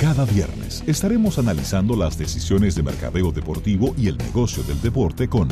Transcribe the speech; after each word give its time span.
Cada 0.00 0.24
viernes 0.24 0.82
estaremos 0.86 1.38
analizando 1.38 1.94
las 1.94 2.16
decisiones 2.16 2.74
de 2.74 2.82
mercadeo 2.82 3.32
deportivo 3.32 3.94
y 3.98 4.08
el 4.08 4.16
negocio 4.16 4.62
del 4.62 4.80
deporte 4.80 5.28
con 5.28 5.46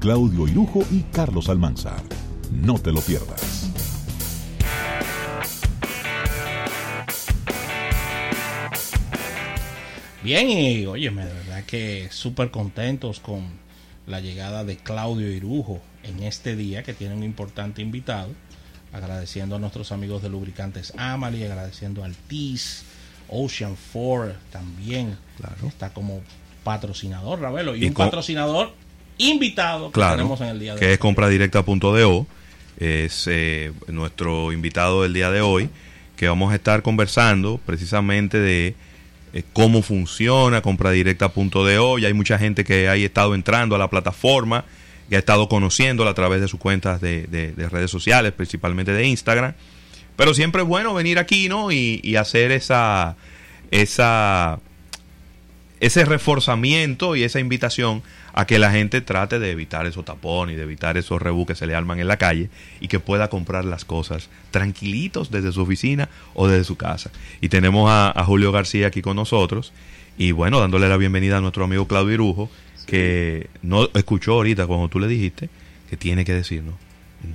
Claudio 0.00 0.48
Irujo 0.48 0.82
y 0.90 1.02
Carlos 1.12 1.50
Almanzar. 1.50 2.02
No 2.50 2.78
te 2.78 2.92
lo 2.92 3.02
pierdas. 3.02 3.70
Bien, 10.22 10.48
y 10.48 10.86
oye, 10.86 11.10
de 11.10 11.14
verdad 11.14 11.64
que 11.64 12.08
súper 12.10 12.50
contentos 12.50 13.20
con 13.20 13.44
la 14.06 14.20
llegada 14.20 14.64
de 14.64 14.78
Claudio 14.78 15.30
Irujo 15.30 15.78
en 16.04 16.22
este 16.22 16.56
día 16.56 16.82
que 16.82 16.94
tiene 16.94 17.14
un 17.14 17.22
importante 17.22 17.82
invitado. 17.82 18.30
Agradeciendo 18.94 19.56
a 19.56 19.58
nuestros 19.58 19.92
amigos 19.92 20.22
de 20.22 20.30
Lubricantes 20.30 20.94
Amalie, 20.96 21.44
agradeciendo 21.44 22.02
al 22.02 22.16
TIS, 22.16 22.86
Ocean 23.30 23.76
4 23.92 24.34
también. 24.50 25.16
Claro. 25.38 25.66
Está 25.68 25.90
como 25.90 26.20
patrocinador, 26.64 27.40
Ravelo, 27.40 27.74
y, 27.74 27.84
Y 27.84 27.88
un 27.88 27.94
patrocinador 27.94 28.72
invitado 29.18 29.88
que 29.88 29.92
Claro, 29.94 30.16
tenemos 30.16 30.40
en 30.40 30.48
el 30.48 30.60
día 30.60 30.74
de 30.74 30.80
que 30.80 30.86
hoy. 30.86 30.92
es 30.92 30.98
compradirecta.do. 30.98 32.26
Es 32.78 33.26
eh, 33.30 33.72
nuestro 33.88 34.52
invitado 34.52 35.02
del 35.02 35.12
día 35.12 35.30
de 35.30 35.40
hoy, 35.42 35.68
que 36.16 36.28
vamos 36.28 36.52
a 36.52 36.56
estar 36.56 36.82
conversando 36.82 37.60
precisamente 37.66 38.38
de 38.38 38.74
eh, 39.34 39.42
cómo 39.52 39.82
funciona 39.82 40.62
compradirecta.do. 40.62 41.98
Ya 41.98 42.08
hay 42.08 42.14
mucha 42.14 42.38
gente 42.38 42.64
que 42.64 42.88
ha 42.88 42.96
estado 42.96 43.34
entrando 43.34 43.74
a 43.74 43.78
la 43.78 43.88
plataforma, 43.90 44.64
que 45.08 45.16
ha 45.16 45.18
estado 45.18 45.48
conociéndola 45.48 46.10
a 46.10 46.14
través 46.14 46.40
de 46.40 46.48
sus 46.48 46.58
cuentas 46.60 47.00
de, 47.00 47.22
de- 47.26 47.52
de 47.52 47.68
redes 47.68 47.90
sociales, 47.90 48.32
principalmente 48.32 48.92
de 48.92 49.06
Instagram. 49.06 49.54
Pero 50.20 50.34
siempre 50.34 50.60
es 50.60 50.68
bueno 50.68 50.92
venir 50.92 51.18
aquí, 51.18 51.48
¿no? 51.48 51.72
Y, 51.72 51.98
y 52.04 52.16
hacer 52.16 52.52
esa, 52.52 53.16
esa, 53.70 54.60
ese 55.80 56.04
reforzamiento 56.04 57.16
y 57.16 57.22
esa 57.22 57.40
invitación 57.40 58.02
a 58.34 58.46
que 58.46 58.58
la 58.58 58.70
gente 58.70 59.00
trate 59.00 59.38
de 59.38 59.50
evitar 59.50 59.86
esos 59.86 60.04
tapones 60.04 60.52
y 60.52 60.56
de 60.58 60.64
evitar 60.64 60.98
esos 60.98 61.22
rebú 61.22 61.46
que 61.46 61.54
se 61.54 61.66
le 61.66 61.74
arman 61.74 62.00
en 62.00 62.06
la 62.06 62.18
calle 62.18 62.50
y 62.80 62.88
que 62.88 63.00
pueda 63.00 63.30
comprar 63.30 63.64
las 63.64 63.86
cosas 63.86 64.28
tranquilitos 64.50 65.30
desde 65.30 65.52
su 65.52 65.62
oficina 65.62 66.10
o 66.34 66.48
desde 66.48 66.64
su 66.64 66.76
casa. 66.76 67.10
Y 67.40 67.48
tenemos 67.48 67.88
a, 67.90 68.12
Julio 68.26 68.52
García 68.52 68.88
aquí 68.88 69.00
con 69.00 69.16
nosotros 69.16 69.72
y 70.18 70.32
bueno, 70.32 70.60
dándole 70.60 70.90
la 70.90 70.98
bienvenida 70.98 71.38
a 71.38 71.40
nuestro 71.40 71.64
amigo 71.64 71.88
Claudio 71.88 72.12
Irujo, 72.12 72.50
que 72.84 73.48
no 73.62 73.88
escuchó 73.94 74.32
ahorita 74.34 74.66
cuando 74.66 74.90
tú 74.90 75.00
le 75.00 75.08
dijiste 75.08 75.48
que 75.88 75.96
tiene 75.96 76.26
que 76.26 76.34
decirnos 76.34 76.74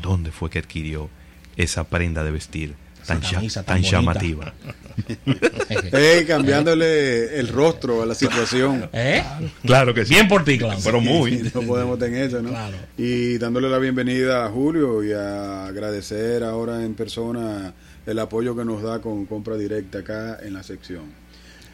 dónde 0.04 0.32
fue 0.32 0.52
que 0.52 0.60
adquirió 0.60 1.10
esa 1.58 1.84
prenda 1.86 2.24
de 2.24 2.32
vestir 2.32 2.76
tan, 3.06 3.22
camisa 3.22 3.64
llamativa. 3.80 4.54
Cambiándole 6.28 7.40
el 7.40 7.48
rostro 7.50 8.02
a 8.02 8.06
la 8.06 8.16
situación. 8.16 8.90
¿Eh? 8.94 9.24
Claro 9.66 9.94
que 9.94 10.06
sí. 10.06 10.14
Bien 10.14 10.28
por 10.28 10.44
ti, 10.44 10.58
Claudio. 10.58 10.80
Pero 10.84 11.02
muy. 11.02 11.52
No 11.54 11.62
podemos 11.62 12.00
tener 12.00 12.26
eso, 12.26 12.42
¿no? 12.42 12.50
Claro. 12.50 12.78
Y 12.98 13.38
dándole 13.38 13.70
la 13.70 13.78
bienvenida 13.78 14.46
a 14.46 14.50
Julio 14.50 15.04
y 15.04 15.12
a 15.14 15.68
agradecer 15.68 16.44
ahora 16.44 16.84
en 16.84 16.96
persona 16.96 17.74
el 18.06 18.20
apoyo 18.20 18.56
que 18.56 18.66
nos 18.66 18.82
da 18.82 19.02
con 19.02 19.26
compra 19.26 19.58
directa 19.58 20.00
acá 20.00 20.40
en 20.42 20.54
la 20.54 20.64
sección. 20.64 21.04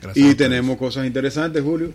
Gracias 0.01 0.25
a 0.25 0.29
y 0.29 0.35
tenemos 0.35 0.77
cosas 0.77 1.05
interesantes, 1.05 1.63
Julio. 1.63 1.93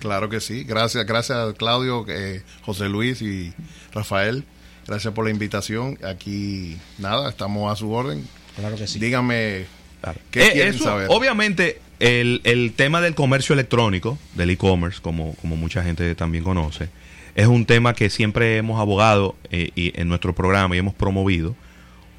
Claro 0.00 0.28
que 0.28 0.40
sí. 0.40 0.64
Gracias, 0.64 1.06
gracias 1.06 1.54
Claudio, 1.54 2.04
eh, 2.08 2.42
José 2.62 2.88
Luis 2.88 3.22
y 3.22 3.54
Rafael. 3.92 4.44
Gracias 4.86 5.12
por 5.14 5.24
la 5.24 5.30
invitación. 5.30 5.98
Aquí, 6.04 6.76
nada, 6.98 7.28
estamos 7.30 7.72
a 7.72 7.76
su 7.76 7.90
orden. 7.92 8.26
Claro 8.56 8.76
que 8.76 8.86
sí. 8.86 8.98
Díganme 8.98 9.66
Claro. 10.00 10.20
qué 10.30 10.46
Eh, 10.48 10.52
quieren 10.52 10.74
eso, 10.74 10.84
saber. 10.84 11.06
Obviamente, 11.10 11.80
el, 12.00 12.40
el 12.44 12.72
tema 12.74 13.00
del 13.00 13.14
comercio 13.14 13.52
electrónico, 13.54 14.18
del 14.34 14.50
e-commerce, 14.50 15.00
como, 15.00 15.34
como 15.36 15.56
mucha 15.56 15.82
gente 15.82 16.14
también 16.14 16.44
conoce, 16.44 16.88
es 17.34 17.46
un 17.46 17.64
tema 17.66 17.94
que 17.94 18.10
siempre 18.10 18.58
hemos 18.58 18.80
abogado 18.80 19.36
eh, 19.50 19.70
y 19.74 19.98
en 19.98 20.08
nuestro 20.08 20.34
programa 20.34 20.76
y 20.76 20.78
hemos 20.78 20.94
promovido 20.94 21.56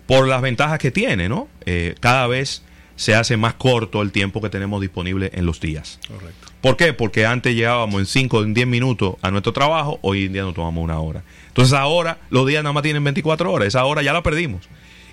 por 0.08 0.28
las 0.28 0.42
ventajas 0.42 0.78
que 0.80 0.92
tiene, 0.92 1.30
¿no? 1.30 1.48
Eh, 1.66 1.96
cada 2.00 2.28
vez 2.28 2.64
se 2.96 3.14
hace 3.16 3.38
más 3.38 3.54
corto 3.56 4.02
el 4.02 4.12
tiempo 4.12 4.42
que 4.42 4.50
tenemos 4.50 4.82
disponible 4.82 5.32
en 5.34 5.46
los 5.46 5.60
días. 5.60 6.00
Correcto. 6.08 6.48
¿Por 6.62 6.78
qué? 6.78 6.94
Porque 6.94 7.26
antes 7.26 7.56
llegábamos 7.56 8.00
en 8.00 8.06
5 8.06 8.38
o 8.38 8.44
en 8.44 8.54
10 8.54 8.68
minutos 8.68 9.16
a 9.22 9.32
nuestro 9.32 9.54
trabajo, 9.54 10.00
hoy 10.02 10.26
en 10.26 10.34
día 10.34 10.42
nos 10.44 10.54
tomamos 10.56 10.84
una 10.84 11.00
hora. 11.00 11.24
Entonces 11.56 11.74
ahora 11.74 12.18
los 12.32 12.46
días 12.46 12.62
nada 12.64 12.74
más 12.74 12.84
tienen 12.84 13.02
24 13.02 13.50
horas, 13.50 13.70
esa 13.70 13.86
hora 13.86 14.02
ya 14.02 14.12
la 14.12 14.22
perdimos. 14.22 14.68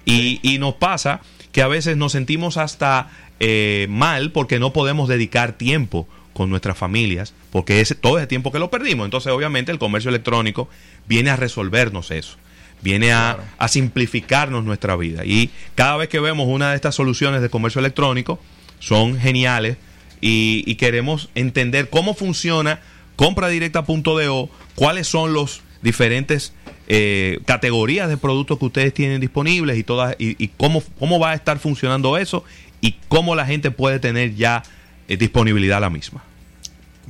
Y, 0.04 0.40
y 0.42 0.58
nos 0.58 0.74
pasa 0.74 1.20
que 1.52 1.62
a 1.62 1.68
veces 1.68 1.96
nos 1.96 2.10
sentimos 2.10 2.56
hasta 2.56 3.10
eh, 3.38 3.86
mal 3.88 4.32
porque 4.32 4.58
no 4.58 4.72
podemos 4.72 5.08
dedicar 5.08 5.52
tiempo 5.52 6.08
con 6.32 6.50
nuestras 6.50 6.76
familias, 6.76 7.32
porque 7.52 7.80
ese, 7.80 7.94
todo 7.94 8.18
ese 8.18 8.26
tiempo 8.26 8.50
que 8.50 8.58
lo 8.58 8.70
perdimos. 8.70 9.04
Entonces 9.04 9.32
obviamente 9.32 9.70
el 9.70 9.78
comercio 9.78 10.08
electrónico 10.08 10.68
viene 11.06 11.30
a 11.30 11.36
resolvernos 11.36 12.10
eso. 12.10 12.38
Viene 12.80 13.12
a, 13.12 13.38
a 13.58 13.68
simplificarnos 13.68 14.64
nuestra 14.64 14.96
vida. 14.96 15.24
Y 15.24 15.50
cada 15.76 15.96
vez 15.96 16.08
que 16.08 16.18
vemos 16.18 16.48
una 16.48 16.70
de 16.70 16.74
estas 16.74 16.96
soluciones 16.96 17.40
de 17.40 17.50
comercio 17.50 17.78
electrónico, 17.78 18.40
son 18.80 19.16
geniales 19.16 19.76
y, 20.20 20.64
y 20.66 20.74
queremos 20.74 21.30
entender 21.36 21.88
cómo 21.88 22.14
funciona 22.14 22.80
compradirecta.do, 23.14 24.50
cuáles 24.74 25.06
son 25.06 25.32
los 25.32 25.62
diferentes 25.82 26.52
eh, 26.88 27.40
categorías 27.44 28.08
de 28.08 28.16
productos 28.16 28.58
que 28.58 28.64
ustedes 28.64 28.94
tienen 28.94 29.20
disponibles 29.20 29.78
y 29.78 29.84
todas 29.84 30.16
y, 30.18 30.42
y 30.42 30.48
cómo, 30.48 30.82
cómo 30.98 31.18
va 31.18 31.30
a 31.30 31.34
estar 31.34 31.58
funcionando 31.58 32.16
eso 32.16 32.44
y 32.80 32.96
cómo 33.08 33.34
la 33.34 33.46
gente 33.46 33.70
puede 33.70 33.98
tener 33.98 34.34
ya 34.34 34.62
eh, 35.08 35.16
disponibilidad 35.16 35.80
la 35.80 35.90
misma. 35.90 36.22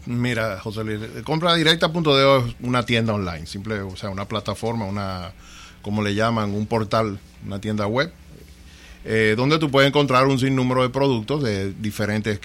Mira, 0.07 0.59
José 0.59 0.83
Luis, 0.83 1.01
compradirecta.de 1.25 2.39
es 2.39 2.57
una 2.61 2.85
tienda 2.85 3.15
online, 3.15 3.47
simple, 3.47 3.81
o 3.83 3.97
sea, 3.97 4.11
una 4.11 4.27
plataforma, 4.27 4.85
una, 4.85 5.33
como 5.81 6.03
le 6.03 6.15
llaman, 6.15 6.51
un 6.51 6.67
portal, 6.67 7.21
una 7.47 7.61
tienda 7.61 7.87
web, 7.87 8.13
eh, 9.05 9.35
donde 9.37 9.59
tú 9.59 9.71
puedes 9.71 9.89
encontrar 9.89 10.27
un 10.27 10.39
sinnúmero 10.39 10.83
de 10.83 10.89
productos 10.89 11.43
de 11.43 11.73
diferentes 11.73 12.41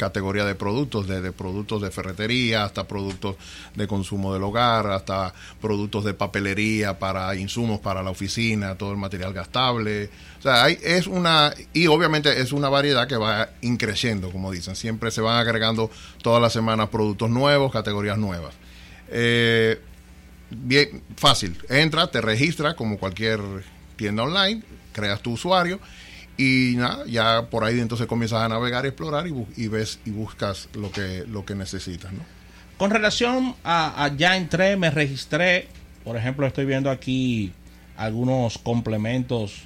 categorías 0.00 0.46
de 0.46 0.54
productos, 0.54 1.06
desde 1.06 1.30
productos 1.30 1.82
de 1.82 1.90
ferretería 1.90 2.64
hasta 2.64 2.88
productos 2.88 3.36
de 3.74 3.86
consumo 3.86 4.32
del 4.32 4.42
hogar, 4.42 4.86
hasta 4.86 5.34
productos 5.60 6.04
de 6.04 6.14
papelería 6.14 6.98
para 6.98 7.36
insumos 7.36 7.80
para 7.80 8.02
la 8.02 8.08
oficina, 8.08 8.76
todo 8.76 8.92
el 8.92 8.96
material 8.96 9.34
gastable. 9.34 10.08
O 10.38 10.42
sea, 10.42 10.64
hay, 10.64 10.78
es 10.82 11.06
una, 11.06 11.52
y 11.74 11.86
obviamente 11.86 12.40
es 12.40 12.52
una 12.52 12.70
variedad 12.70 13.06
que 13.06 13.18
va 13.18 13.50
increciendo, 13.60 14.30
como 14.30 14.50
dicen. 14.50 14.74
Siempre 14.74 15.10
se 15.10 15.20
van 15.20 15.36
agregando 15.36 15.90
todas 16.22 16.40
las 16.40 16.54
semanas 16.54 16.88
productos 16.88 17.28
nuevos, 17.28 17.70
categorías 17.70 18.16
nuevas. 18.16 18.54
Eh, 19.08 19.78
bien, 20.48 21.02
fácil. 21.18 21.58
Entra, 21.68 22.10
te 22.10 22.22
registras 22.22 22.74
como 22.74 22.98
cualquier 22.98 23.38
tienda 23.96 24.22
online, 24.22 24.62
creas 24.94 25.20
tu 25.20 25.32
usuario 25.32 25.78
y 26.36 26.74
nada, 26.76 27.04
ya 27.06 27.46
por 27.50 27.64
ahí 27.64 27.80
entonces 27.80 28.06
comienzas 28.06 28.42
a 28.42 28.48
navegar 28.48 28.84
y 28.84 28.88
explorar 28.88 29.26
y, 29.26 29.46
y 29.56 29.68
ves 29.68 30.00
y 30.04 30.10
buscas 30.10 30.68
lo 30.74 30.90
que 30.90 31.24
lo 31.28 31.44
que 31.44 31.54
necesitas, 31.54 32.12
¿no? 32.12 32.20
Con 32.78 32.90
relación 32.90 33.54
a, 33.62 34.04
a 34.04 34.16
ya 34.16 34.36
entré, 34.36 34.76
me 34.76 34.90
registré, 34.90 35.68
por 36.02 36.16
ejemplo, 36.16 36.46
estoy 36.46 36.64
viendo 36.64 36.90
aquí 36.90 37.52
algunos 37.96 38.56
complementos 38.56 39.64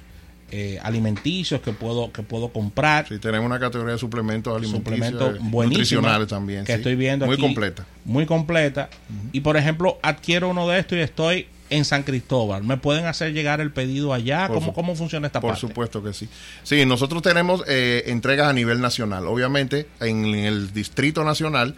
eh, 0.51 0.77
alimenticios 0.83 1.59
que 1.61 1.71
puedo 1.71 2.11
que 2.11 2.21
puedo 2.21 2.49
comprar. 2.49 3.07
Sí, 3.07 3.17
tenemos 3.17 3.45
una 3.45 3.59
categoría 3.59 3.93
de 3.93 3.99
suplementos 3.99 4.55
alimenticios, 4.55 5.11
suplementos 5.11 5.41
nutricionales 5.41 6.27
también, 6.27 6.65
que 6.65 6.73
sí. 6.73 6.77
estoy 6.77 6.95
viendo 6.95 7.25
muy 7.25 7.33
aquí, 7.33 7.41
completa. 7.41 7.85
muy 8.03 8.25
completa 8.25 8.89
y 9.31 9.39
por 9.39 9.57
ejemplo 9.57 9.97
adquiero 10.03 10.49
uno 10.49 10.67
de 10.67 10.79
estos 10.79 10.97
y 10.97 11.01
estoy 11.01 11.47
en 11.69 11.83
San 11.85 12.03
Cristóbal 12.03 12.63
me 12.63 12.77
pueden 12.77 13.05
hacer 13.05 13.33
llegar 13.33 13.59
el 13.59 13.71
pedido 13.71 14.13
allá 14.13 14.47
Por 14.47 14.57
cómo 14.57 14.73
cómo 14.73 14.95
funciona 14.95 15.27
esta 15.27 15.41
Por 15.41 15.51
parte 15.51 15.61
supuesto 15.61 16.03
que 16.03 16.13
sí. 16.13 16.29
Sí, 16.63 16.85
nosotros 16.85 17.21
tenemos 17.23 17.63
eh, 17.67 18.03
entregas 18.07 18.47
a 18.47 18.53
nivel 18.53 18.81
nacional. 18.81 19.25
Obviamente, 19.27 19.87
en, 19.99 20.25
el 20.25 20.73
Distrito 20.73 21.23
Nacional, 21.23 21.75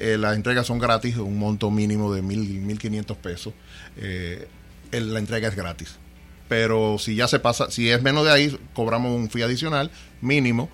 eh, 0.00 0.16
las 0.18 0.34
entregas 0.36 0.66
son 0.66 0.78
gratis, 0.78 1.16
un 1.16 1.38
monto 1.38 1.70
mínimo 1.70 2.12
de 2.12 2.22
mil, 2.22 2.40
mil 2.60 2.78
quinientos 2.78 3.16
pesos. 3.16 3.52
Eh, 3.96 4.48
el- 4.92 5.12
la 5.12 5.18
entrega 5.20 5.48
es 5.48 5.54
gratis. 5.56 5.96
Pero 6.48 6.96
si 6.98 7.14
ya 7.14 7.28
se 7.28 7.38
pasa, 7.38 7.70
si 7.70 7.90
es 7.90 8.02
menos 8.02 8.24
de 8.24 8.32
ahí, 8.32 8.58
cobramos 8.72 9.12
un 9.14 9.28
fee 9.30 9.42
adicional 9.42 9.90
mínimo 10.20 10.68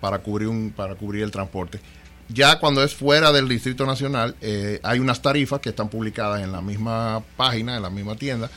para 0.00 0.20
cubrir 0.20 0.48
un, 0.48 0.72
para 0.74 0.94
cubrir 0.94 1.22
el 1.22 1.30
transporte. 1.30 1.80
Ya 2.28 2.58
cuando 2.58 2.82
es 2.84 2.94
fuera 2.94 3.32
del 3.32 3.48
Distrito 3.48 3.86
Nacional, 3.86 4.34
eh, 4.40 4.80
hay 4.82 4.98
unas 4.98 5.22
tarifas 5.22 5.60
que 5.60 5.70
están 5.70 5.88
publicadas 5.88 6.42
en 6.42 6.52
la 6.52 6.60
misma 6.60 7.22
página, 7.36 7.76
en 7.76 7.82
la 7.82 7.90
misma 7.90 8.16
tienda, 8.16 8.50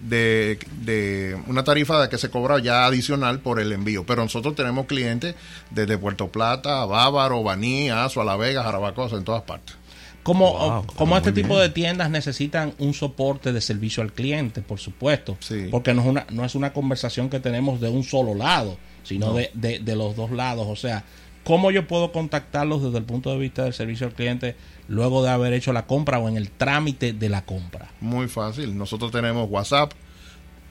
de, 0.00 0.58
de 0.82 1.40
una 1.46 1.64
tarifa 1.64 2.02
de 2.02 2.08
que 2.08 2.18
se 2.18 2.28
cobra 2.28 2.58
ya 2.58 2.84
adicional 2.84 3.40
por 3.40 3.60
el 3.60 3.72
envío. 3.72 4.04
Pero 4.04 4.22
nosotros 4.22 4.54
tenemos 4.54 4.86
clientes 4.86 5.34
desde 5.70 5.96
Puerto 5.96 6.28
Plata, 6.28 6.84
Bávaro, 6.84 7.42
Baní, 7.42 7.88
Azua, 7.90 8.24
La 8.24 8.36
Vega, 8.36 8.62
Jarabacosa, 8.62 9.16
en 9.16 9.24
todas 9.24 9.42
partes. 9.42 9.76
como 10.22 10.52
Wow, 10.52 10.86
como 10.96 11.16
está 11.16 11.28
este 11.30 11.42
tipo 11.42 11.54
bien. 11.54 11.68
de 11.68 11.74
tiendas 11.74 12.10
necesitan 12.10 12.74
un 12.78 12.92
soporte 12.94 13.52
de 13.52 13.60
servicio 13.60 14.02
al 14.02 14.12
cliente 14.12 14.62
por 14.62 14.78
supuesto 14.80 15.36
Sí. 15.40 15.68
porque 15.70 15.92
no 15.94 16.00
es 16.02 16.08
una 16.08 16.26
no 16.30 16.44
es 16.46 16.54
una 16.54 16.72
conversación 16.72 17.28
que 17.28 17.40
tenemos 17.40 17.78
de 17.80 17.90
un 17.90 18.02
solo 18.04 18.34
lado 18.34 18.78
sino 19.02 19.34
de, 19.34 19.50
de, 19.52 19.80
de 19.80 19.96
los 19.96 20.16
dos 20.16 20.30
lados 20.30 20.66
o 20.66 20.76
sea 20.76 21.04
¿cómo 21.44 21.70
yo 21.70 21.86
puedo 21.86 22.10
contactarlos 22.12 22.82
desde 22.82 22.98
el 22.98 23.04
punto 23.04 23.30
de 23.30 23.38
vista 23.38 23.64
del 23.64 23.72
servicio 23.72 24.06
al 24.06 24.14
cliente 24.14 24.56
luego 24.88 25.22
de 25.22 25.30
haber 25.30 25.52
hecho 25.52 25.72
la 25.72 25.86
compra 25.86 26.18
o 26.18 26.28
en 26.28 26.36
el 26.36 26.50
trámite 26.50 27.12
de 27.12 27.28
la 27.28 27.44
compra? 27.44 27.90
Muy 28.00 28.28
fácil. 28.28 28.76
Nosotros 28.76 29.12
tenemos 29.12 29.48
WhatsApp, 29.50 29.92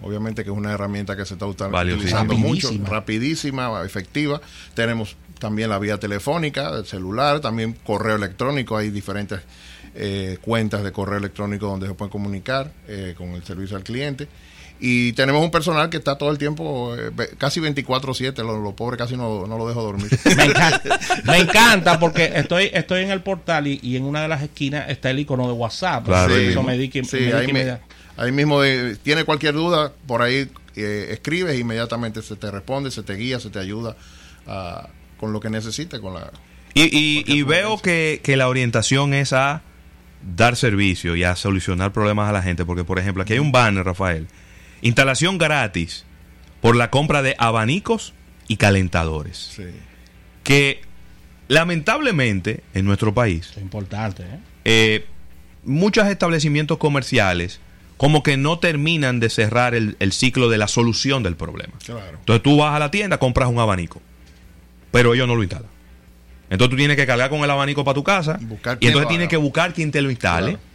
obviamente 0.02 0.44
que 0.44 0.50
es 0.50 0.56
una 0.56 0.72
herramienta 0.72 1.16
que 1.16 1.26
se 1.26 1.36
está 1.36 1.46
utilizando 1.46 2.36
mucho, 2.36 2.68
Rapidísima. 2.68 2.90
rapidísima, 2.90 3.84
efectiva. 3.86 4.42
Tenemos 4.74 5.16
también 5.40 5.70
la 5.70 5.80
vía 5.80 5.98
telefónica, 6.00 6.70
el 6.78 6.86
celular, 6.86 7.40
también 7.40 7.78
correo 7.86 8.16
electrónico. 8.16 8.78
Hay 8.78 8.90
diferentes 8.90 9.42
eh, 9.96 10.38
cuentas 10.42 10.84
de 10.84 10.92
correo 10.92 11.18
electrónico 11.18 11.68
donde 11.68 11.88
se 11.88 11.94
pueden 11.94 12.12
comunicar 12.12 12.72
eh, 12.88 13.14
con 13.18 13.30
el 13.30 13.44
servicio 13.44 13.78
al 13.78 13.84
cliente. 13.84 14.28
Y 14.86 15.14
tenemos 15.14 15.42
un 15.42 15.50
personal 15.50 15.90
que 15.90 15.96
está 15.96 16.18
todo 16.18 16.30
el 16.30 16.38
tiempo, 16.38 16.94
eh, 16.98 17.10
casi 17.38 17.62
24/7, 17.62 18.36
lo, 18.44 18.62
lo 18.62 18.76
pobre 18.76 18.98
casi 18.98 19.16
no, 19.16 19.48
no 19.48 19.58
lo 19.58 19.66
dejo 19.66 19.82
dormir. 19.82 20.10
Me 20.36 20.44
encanta, 20.44 21.00
me 21.24 21.38
encanta 21.38 22.00
porque 22.00 22.34
estoy 22.36 22.70
estoy 22.74 23.04
en 23.04 23.12
el 23.12 23.22
portal 23.22 23.66
y, 23.68 23.80
y 23.82 23.96
en 23.96 24.04
una 24.04 24.22
de 24.24 24.28
las 24.28 24.42
esquinas 24.42 24.90
está 24.90 25.10
el 25.12 25.20
icono 25.20 25.48
de 25.48 25.54
WhatsApp. 25.54 26.04
Claro, 26.06 26.34
Eso 26.34 26.40
ahí 26.42 26.48
mismo. 26.48 26.64
me 26.64 26.78
di 26.78 26.90
que- 26.90 27.06
Sí, 27.06 27.16
me 27.16 27.26
di 27.28 27.32
ahí, 27.32 27.46
que 27.46 27.54
me- 27.54 27.78
ahí 28.18 28.32
mismo 28.34 28.62
eh, 28.62 28.98
tiene 29.02 29.24
cualquier 29.24 29.54
duda, 29.54 29.94
por 30.06 30.22
ahí 30.22 30.50
eh, 30.76 31.08
escribes, 31.12 31.58
inmediatamente 31.58 32.22
se 32.22 32.36
te 32.36 32.52
responde, 32.52 32.92
se 32.92 33.04
te 33.04 33.14
guía, 33.16 33.40
se 33.40 33.50
te 33.52 33.60
ayuda 33.60 33.96
ah, 34.48 34.90
con 35.18 35.32
lo 35.32 35.40
que 35.40 35.50
necesites, 35.50 36.02
con 36.02 36.14
la 36.16 36.30
Y, 36.74 36.82
y- 36.84 37.24
y 37.26 37.44
veo 37.44 37.78
que, 37.82 38.20
que 38.22 38.36
la 38.36 38.50
orientación 38.50 39.14
es 39.14 39.32
a 39.32 39.62
dar 40.36 40.58
servicio 40.58 41.16
y 41.16 41.24
a 41.24 41.38
solucionar 41.38 41.94
problemas 41.94 42.28
a 42.30 42.34
la 42.34 42.42
gente. 42.42 42.66
Porque, 42.66 42.84
por 42.84 43.00
ejemplo, 43.00 43.24
aquí 43.24 43.32
hay 43.32 43.40
un 43.40 43.54
banner, 43.54 43.86
Rafael. 43.86 44.28
Instalación 44.84 45.38
gratis 45.38 46.06
por 46.62 46.76
la 46.76 46.90
compra 46.90 47.22
de 47.22 47.36
abanicos 47.40 48.14
y 48.48 48.58
calentadores. 48.58 49.38
sí. 49.56 49.64
Que 50.44 50.82
lamentablemente 51.48 52.64
en 52.74 52.84
nuestro 52.84 53.14
país, 53.14 53.52
es 53.56 53.62
importante, 53.62 54.24
¿eh? 54.24 54.40
eh, 54.66 55.06
muchos 55.64 56.06
establecimientos 56.08 56.78
comerciales 56.78 57.62
como 57.96 58.24
que 58.24 58.36
no 58.36 58.60
terminan 58.60 59.22
de 59.22 59.30
cerrar 59.30 59.74
el, 59.74 59.96
el 60.00 60.12
ciclo 60.12 60.50
de 60.50 60.58
la 60.58 60.68
solución 60.68 61.24
del 61.24 61.38
problema. 61.38 61.74
Claro. 61.86 62.18
Entonces 62.20 62.44
tú 62.44 62.58
vas 62.58 62.76
a 62.76 62.80
la 62.80 62.92
tienda, 62.92 63.20
compras 63.20 63.48
un 63.48 63.60
abanico, 63.60 64.02
pero 64.92 65.14
ellos 65.14 65.28
no 65.28 65.36
lo 65.36 65.44
instalan. 65.44 65.70
Entonces 66.50 66.72
tú 66.72 66.76
tienes 66.76 66.98
que 66.98 67.06
cargar 67.06 67.30
con 67.30 67.40
el 67.40 67.50
abanico 67.50 67.86
para 67.86 67.96
tu 67.96 68.04
casa 68.04 68.38
Buscar 68.42 68.78
y 68.82 68.88
entonces 68.88 69.08
tienes 69.08 69.30
que 69.30 69.38
buscar 69.38 69.74
quien 69.74 69.92
te 69.92 70.02
lo 70.02 70.12
instale. 70.12 70.52
Claro. 70.52 70.73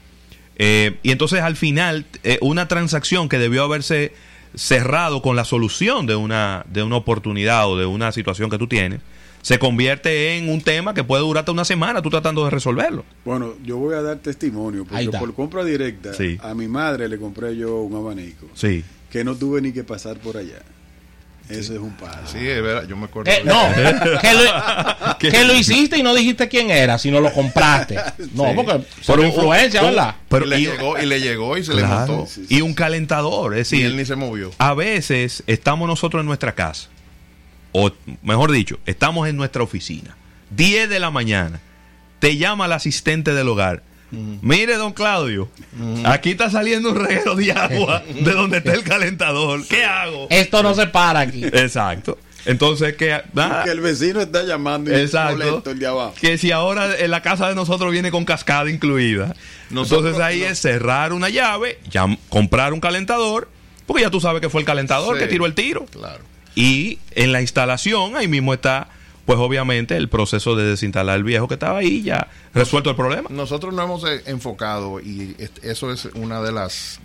Eh, 0.58 0.98
y 1.02 1.12
entonces 1.12 1.40
al 1.40 1.56
final 1.56 2.04
eh, 2.24 2.38
una 2.42 2.66
transacción 2.68 3.28
que 3.28 3.38
debió 3.38 3.62
haberse 3.62 4.12
cerrado 4.54 5.22
con 5.22 5.36
la 5.36 5.44
solución 5.44 6.06
de 6.06 6.16
una, 6.16 6.64
de 6.68 6.82
una 6.82 6.96
oportunidad 6.96 7.68
o 7.68 7.76
de 7.78 7.86
una 7.86 8.10
situación 8.12 8.50
que 8.50 8.58
tú 8.58 8.66
tienes, 8.66 9.00
se 9.42 9.58
convierte 9.60 10.36
en 10.36 10.48
un 10.50 10.60
tema 10.62 10.94
que 10.94 11.04
puede 11.04 11.22
durarte 11.22 11.50
una 11.52 11.64
semana 11.64 12.02
tú 12.02 12.10
tratando 12.10 12.44
de 12.44 12.50
resolverlo. 12.50 13.04
Bueno, 13.24 13.54
yo 13.64 13.76
voy 13.76 13.94
a 13.94 14.02
dar 14.02 14.18
testimonio, 14.18 14.84
porque 14.84 15.10
por 15.10 15.32
compra 15.34 15.64
directa, 15.64 16.12
Sí. 16.12 16.38
a 16.42 16.54
mi 16.54 16.66
madre 16.66 17.08
le 17.08 17.18
compré 17.18 17.56
yo 17.56 17.82
un 17.82 17.94
abanico, 17.94 18.46
Sí. 18.54 18.84
que 19.10 19.22
no 19.22 19.36
tuve 19.36 19.60
ni 19.60 19.72
que 19.72 19.84
pasar 19.84 20.18
por 20.18 20.36
allá. 20.36 20.60
Eso 21.50 21.72
es 21.74 21.78
un 21.78 21.92
palo. 21.92 22.26
Sí, 22.30 22.38
es 22.46 22.62
verdad, 22.62 22.86
yo 22.86 22.96
me 22.96 23.06
acuerdo. 23.06 23.30
Eh, 23.30 23.42
de- 23.42 23.44
no, 23.44 23.68
que 24.20 24.34
lo, 24.34 25.18
que 25.18 25.44
lo 25.44 25.54
hiciste 25.54 25.96
y 25.98 26.02
no 26.02 26.14
dijiste 26.14 26.48
quién 26.48 26.70
era, 26.70 26.98
sino 26.98 27.20
lo 27.20 27.32
compraste. 27.32 27.96
No, 28.34 28.44
Sí. 28.48 28.52
porque 28.56 28.84
por 29.06 29.24
influencia, 29.24 29.82
¿verdad? 29.82 30.14
Pero 30.28 30.44
y, 30.46 30.48
le 30.48 30.60
y- 30.60 30.66
llegó, 30.66 30.98
y 30.98 31.06
le 31.06 31.20
llegó 31.20 31.56
y 31.56 31.64
se 31.64 31.74
le 31.74 31.82
montó. 31.84 32.26
Sí, 32.26 32.44
sí, 32.48 32.56
Y 32.56 32.60
un 32.60 32.74
calentador, 32.74 33.56
es 33.56 33.72
Y 33.72 33.76
decir, 33.76 33.86
él 33.86 33.96
ni 33.96 34.04
se 34.04 34.16
movió. 34.16 34.50
a 34.58 34.74
veces 34.74 35.42
estamos 35.46 35.88
nosotros 35.88 36.20
en 36.20 36.26
nuestra 36.26 36.54
casa, 36.54 36.88
o 37.72 37.90
mejor 38.22 38.50
dicho, 38.52 38.78
estamos 38.86 39.28
en 39.28 39.36
nuestra 39.36 39.62
oficina, 39.62 40.16
10 40.50 40.88
de 40.88 41.00
la 41.00 41.10
mañana, 41.10 41.60
te 42.18 42.36
llama 42.36 42.66
el 42.66 42.72
asistente 42.72 43.32
del 43.34 43.48
hogar. 43.48 43.82
Mire, 44.10 44.76
don 44.76 44.92
Claudio, 44.92 45.48
aquí 46.04 46.30
está 46.30 46.50
saliendo 46.50 46.90
un 46.90 46.96
reguero 47.04 47.34
de 47.34 47.52
agua 47.52 48.02
de 48.08 48.32
donde 48.32 48.58
está 48.58 48.72
el 48.72 48.82
calentador. 48.82 49.66
¿Qué 49.66 49.84
hago? 49.84 50.26
Esto 50.30 50.62
no 50.62 50.74
se 50.74 50.86
para 50.86 51.20
aquí. 51.20 51.44
Exacto. 51.44 52.18
Entonces, 52.46 52.96
que 52.96 53.20
nada, 53.34 53.64
Que 53.64 53.70
el 53.72 53.80
vecino 53.80 54.20
está 54.22 54.42
llamando 54.44 54.90
y 54.90 54.94
Exacto. 55.00 55.36
molesto 55.36 55.70
el 55.72 55.78
de 55.78 55.86
abajo. 55.86 56.14
que 56.18 56.38
si 56.38 56.50
ahora 56.50 56.96
en 56.98 57.10
la 57.10 57.20
casa 57.20 57.48
de 57.48 57.54
nosotros 57.54 57.92
viene 57.92 58.10
con 58.10 58.24
cascada 58.24 58.70
incluida, 58.70 59.34
Nosotros- 59.68 60.12
entonces 60.14 60.22
ahí 60.24 60.40
no. 60.40 60.46
es 60.46 60.58
cerrar 60.58 61.12
una 61.12 61.28
llave, 61.28 61.78
ya 61.90 62.06
comprar 62.30 62.72
un 62.72 62.80
calentador, 62.80 63.50
porque 63.86 64.02
ya 64.04 64.10
tú 64.10 64.20
sabes 64.20 64.40
que 64.40 64.48
fue 64.48 64.62
el 64.62 64.66
calentador 64.66 65.16
Sí. 65.16 65.22
que 65.24 65.28
tiró 65.28 65.44
el 65.44 65.54
tiro. 65.54 65.84
Claro. 65.86 66.24
Y 66.54 66.98
en 67.10 67.32
la 67.32 67.42
instalación, 67.42 68.16
ahí 68.16 68.28
mismo 68.28 68.54
está, 68.54 68.88
pues 69.28 69.38
obviamente, 69.40 69.94
el 69.94 70.08
proceso 70.08 70.56
de 70.56 70.64
desinstalar 70.64 71.18
el 71.18 71.22
viejo 71.22 71.48
que 71.48 71.54
estaba 71.54 71.80
ahí, 71.80 72.02
ya 72.02 72.28
resuelto 72.54 72.88
el 72.88 72.96
problema. 72.96 73.28
Nosotros 73.28 73.74
nos 73.74 73.84
hemos 73.84 74.04
eh, 74.04 74.22
enfocado 74.24 75.00
y 75.00 75.36
eso 75.62 75.92
es 75.92 76.06
una 76.14 76.40
de 76.40 76.50
las, 76.50 76.98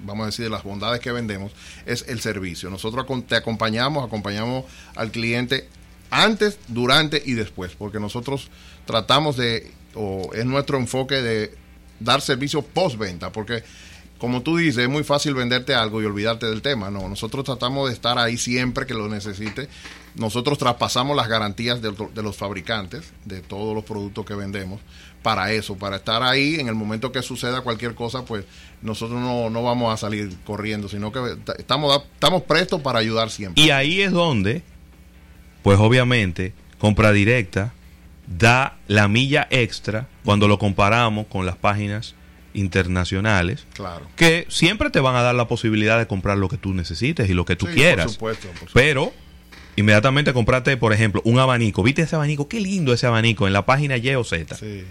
vamos 0.00 0.24
a 0.24 0.26
decir, 0.26 0.46
de 0.46 0.50
las 0.50 0.64
bondades 0.64 0.98
que 0.98 1.12
vendemos, 1.12 1.52
es 1.86 2.04
el 2.08 2.18
servicio. 2.18 2.68
Nosotros 2.68 3.06
te 3.28 3.36
acompañamos, 3.36 4.04
acompañamos 4.04 4.64
al 4.96 5.12
cliente 5.12 5.68
antes, 6.10 6.58
durante 6.66 7.22
y 7.24 7.34
después, 7.34 7.76
porque 7.78 8.00
nosotros 8.00 8.50
tratamos 8.84 9.36
de, 9.36 9.70
o 9.94 10.32
es 10.34 10.44
nuestro 10.44 10.78
enfoque 10.78 11.22
de 11.22 11.54
dar 12.00 12.22
servicio 12.22 12.62
postventa, 12.62 13.30
porque 13.30 13.62
como 14.22 14.40
tú 14.42 14.56
dices, 14.58 14.84
es 14.84 14.88
muy 14.88 15.02
fácil 15.02 15.34
venderte 15.34 15.74
algo 15.74 16.00
y 16.00 16.04
olvidarte 16.04 16.46
del 16.46 16.62
tema. 16.62 16.92
No, 16.92 17.08
nosotros 17.08 17.44
tratamos 17.44 17.88
de 17.88 17.94
estar 17.94 18.18
ahí 18.20 18.38
siempre 18.38 18.86
que 18.86 18.94
lo 18.94 19.08
necesite. 19.08 19.68
Nosotros 20.14 20.58
traspasamos 20.58 21.16
las 21.16 21.26
garantías 21.26 21.82
de, 21.82 21.92
los 22.22 22.36
fabricantes 22.36 23.12
de 23.24 23.40
todos 23.40 23.74
los 23.74 23.82
productos 23.82 24.24
que 24.24 24.36
vendemos 24.36 24.80
para 25.24 25.50
eso, 25.50 25.74
para 25.76 25.96
estar 25.96 26.22
ahí 26.22 26.54
en 26.60 26.68
el 26.68 26.76
momento 26.76 27.10
que 27.10 27.20
suceda 27.20 27.62
cualquier 27.62 27.96
cosa, 27.96 28.24
pues 28.24 28.44
nosotros 28.80 29.20
no, 29.20 29.50
no 29.50 29.64
vamos 29.64 29.92
a 29.92 29.96
salir 29.96 30.32
corriendo, 30.44 30.88
sino 30.88 31.10
que 31.10 31.18
ta- 31.44 31.54
estamos, 31.58 32.00
estamos 32.14 32.42
prestos 32.42 32.80
para 32.80 33.00
ayudar 33.00 33.28
siempre. 33.28 33.60
Y 33.60 33.70
ahí 33.70 34.02
es 34.02 34.12
donde, 34.12 34.62
pues 35.64 35.80
obviamente, 35.80 36.54
compra 36.78 37.10
directa 37.10 37.74
da 38.28 38.78
la 38.86 39.08
milla 39.08 39.48
extra 39.50 40.06
cuando 40.24 40.46
lo 40.46 40.60
comparamos 40.60 41.26
con 41.26 41.44
las 41.44 41.56
páginas 41.56 42.14
internacionales 42.54 43.66
Claro. 43.74 44.06
que 44.16 44.46
siempre 44.48 44.90
te 44.90 45.00
van 45.00 45.16
a 45.16 45.22
dar 45.22 45.34
la 45.34 45.48
posibilidad 45.48 45.98
de 45.98 46.06
comprar 46.06 46.38
lo 46.38 46.48
que 46.48 46.56
tú 46.58 46.74
necesites 46.74 47.28
y 47.30 47.34
lo 47.34 47.44
que 47.44 47.56
tú 47.56 47.66
Sí, 47.66 47.74
quieras. 47.74 48.06
Por 48.06 48.14
supuesto, 48.14 48.46
por 48.48 48.54
supuesto. 48.68 48.72
Pero 48.74 49.12
inmediatamente 49.76 50.32
compraste, 50.32 50.76
por 50.76 50.92
ejemplo, 50.92 51.22
un 51.24 51.38
abanico. 51.38 51.82
¿Viste 51.82 52.02
ese 52.02 52.16
abanico? 52.16 52.48
Qué 52.48 52.60
lindo 52.60 52.92
ese 52.92 53.06
abanico 53.06 53.46
en 53.46 53.52
la 53.52 53.64
página 53.66 53.96
Y 53.96 54.14
o 54.14 54.24
Z. 54.24 54.54
Sí. 54.56 54.84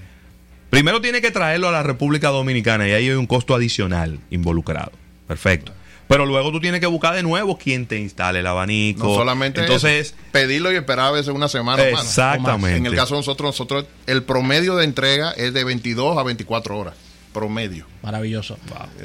Primero 0.69 1.01
tiene 1.01 1.21
que 1.21 1.31
traerlo 1.31 1.67
a 1.67 1.71
la 1.71 1.83
República 1.83 2.29
Dominicana 2.29 2.87
y 2.87 2.91
ahí 2.93 3.09
hay 3.09 3.15
un 3.15 3.27
costo 3.27 3.53
adicional 3.55 4.19
involucrado. 4.29 4.91
Perfecto. 5.27 5.73
Pero 6.07 6.25
luego 6.25 6.51
tú 6.51 6.59
tienes 6.59 6.81
que 6.81 6.87
buscar 6.87 7.15
de 7.15 7.23
nuevo 7.23 7.57
quién 7.57 7.85
te 7.85 7.97
instale 7.97 8.39
el 8.39 8.47
abanico. 8.47 9.05
No 9.07 9.15
solamente 9.15 9.61
Entonces, 9.61 10.07
eso, 10.07 10.15
pedirlo 10.33 10.69
y 10.71 10.75
esperar 10.75 11.05
a 11.07 11.11
veces 11.11 11.33
una 11.33 11.47
semana. 11.47 11.83
o 11.83 11.91
más. 11.93 12.03
Exactamente. 12.05 12.77
En 12.77 12.85
el 12.85 12.95
caso 12.95 13.13
de 13.15 13.19
nosotros, 13.19 13.47
nosotros, 13.47 13.85
el 14.07 14.23
promedio 14.23 14.75
de 14.75 14.83
entrega 14.85 15.31
es 15.31 15.53
de 15.53 15.63
22 15.63 16.17
a 16.17 16.23
24 16.23 16.77
horas. 16.77 16.95
Promedio. 17.33 17.85
Maravilloso. 18.03 18.57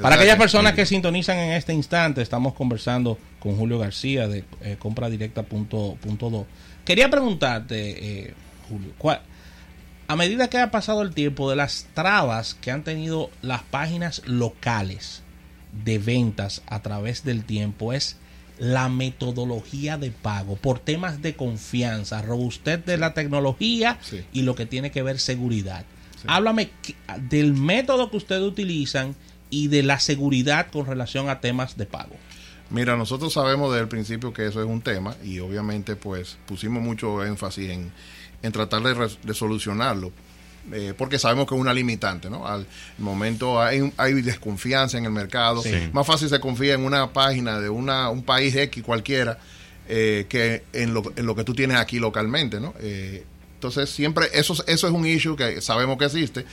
Para 0.03 0.17
aquellas 0.17 0.35
que- 0.37 0.41
personas 0.41 0.73
que 0.75 0.85
sintonizan 0.87 1.39
en 1.39 1.53
este 1.53 1.73
instante, 1.73 2.23
estamos 2.23 2.55
conversando 2.55 3.19
con 3.39 3.57
Julio 3.57 3.79
García 3.79 4.27
de 4.29 4.45
eh, 4.63 4.77
compradirecta.do. 4.79 6.47
Quería 6.85 7.09
preguntarte, 7.11 8.27
eh, 8.29 8.35
Julio, 8.69 8.93
¿cuál- 8.99 9.21
a 10.09 10.17
medida 10.17 10.49
que 10.49 10.59
ha 10.59 10.71
pasado 10.71 11.03
el 11.03 11.13
tiempo 11.15 11.51
de 11.51 11.57
las 11.57 11.87
trabas 11.95 12.55
que 12.55 12.71
han 12.71 12.85
tenido 12.85 13.31
las 13.43 13.63
páginas 13.63 14.23
locales 14.27 15.23
de 15.85 15.99
ventas 15.99 16.63
a 16.67 16.81
través 16.81 17.25
del 17.25 17.45
tiempo, 17.45 17.93
es 17.93 18.17
la 18.59 18.89
metodología 18.89 19.99
de 19.99 20.11
pago 20.11 20.57
por 20.57 20.79
temas 20.79 21.21
de 21.23 21.35
confianza, 21.37 22.23
robustez 22.23 22.85
de 22.87 22.97
la 22.97 23.13
tecnología 23.15 23.99
Sí. 24.01 24.25
y 24.33 24.43
lo 24.43 24.55
que 24.55 24.65
tiene 24.65 24.91
que 24.91 25.03
ver 25.03 25.19
seguridad. 25.19 25.85
Háblame 26.29 26.71
del 27.29 27.53
método 27.55 28.11
que 28.11 28.17
ustedes 28.17 28.43
utilizan 28.43 29.15
y 29.51 29.69
de 29.69 29.83
la 29.83 29.99
seguridad 30.01 30.69
con 30.71 30.87
relación 30.87 31.29
a 31.29 31.41
temas 31.41 31.77
de 31.77 31.87
pago. 31.87 32.17
Mira, 32.71 32.97
nosotros 32.97 33.33
sabemos 33.33 33.71
desde 33.71 33.83
el 33.83 33.89
principio 33.89 34.33
que 34.33 34.47
eso 34.47 34.61
es 34.61 34.67
un 34.69 34.81
tema 34.81 35.15
y 35.23 35.39
obviamente 35.39 35.95
pues 35.95 36.37
pusimos 36.47 36.83
mucho 36.83 37.25
énfasis 37.25 37.71
en, 37.71 37.93
en 38.43 38.53
tratar 38.53 38.83
de, 38.83 39.35
solucionarlo. 39.35 40.11
eh, 40.73 40.93
porque 40.99 41.17
sabemos 41.21 41.47
que 41.47 41.55
es 41.55 41.61
una 41.61 41.73
limitante, 41.73 42.29
¿no? 42.29 42.45
Al 42.45 42.67
momento 42.99 43.63
hay, 43.63 43.83
un- 43.83 43.93
hay 43.97 44.15
desconfianza 44.21 44.99
en 44.99 45.05
el 45.05 45.13
mercado. 45.13 45.63
Sí. 45.63 45.71
Más 45.93 46.05
fácil 46.05 46.29
se 46.29 46.41
confía 46.41 46.75
en 46.75 46.85
una 46.85 47.13
página 47.13 47.61
de 47.61 47.69
una, 47.69 48.11
un 48.11 48.25
país 48.25 48.57
X 48.57 48.83
cualquiera 48.83 49.39
eh, 49.89 50.27
que 50.29 50.65
en 50.73 50.93
lo, 50.93 51.05
en 51.15 51.25
lo 51.25 51.37
que 51.37 51.45
tú 51.45 51.55
tienes 51.55 51.77
aquí 51.77 52.01
localmente, 52.01 52.59
¿no? 52.59 52.75
Eh, 52.81 53.25
entonces 53.57 53.91
siempre 53.91 54.29
eso, 54.33 54.53
es- 54.53 54.65
eso 54.67 54.87
es 54.87 54.93
un 54.93 55.05
issue 55.07 55.35
que 55.37 55.61
sabemos 55.61 55.99
que 55.99 56.05
existe 56.07 56.47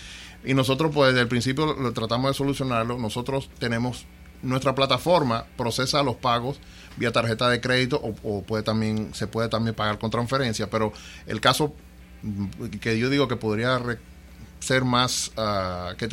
y 0.43 0.53
nosotros 0.53 0.91
pues 0.93 1.09
desde 1.11 1.21
el 1.21 1.27
principio 1.27 1.73
lo, 1.73 1.93
tratamos 1.93 2.31
de 2.31 2.33
solucionarlo. 2.33 2.97
Nosotros 2.97 3.49
tenemos 3.59 4.05
nuestra 4.41 4.73
plataforma 4.75 5.45
procesa 5.55 6.03
los 6.03 6.15
pagos 6.15 6.59
vía 6.97 7.11
tarjeta 7.11 7.49
de 7.49 7.61
crédito 7.61 7.97
o, 8.03 8.15
o 8.23 8.41
puede 8.43 8.63
también 8.63 9.13
se 9.13 9.27
puede 9.27 9.47
también 9.49 9.75
pagar 9.75 9.99
con 9.99 10.09
transferencia, 10.11 10.69
pero 10.69 10.91
el 11.27 11.39
caso 11.39 11.73
que 12.81 12.97
yo 12.99 13.09
digo 13.09 13.27
que 13.27 13.35
podría 13.35 13.81
ser 14.59 14.83
más 14.85 15.31
ah, 15.37 15.93
que 15.97 16.09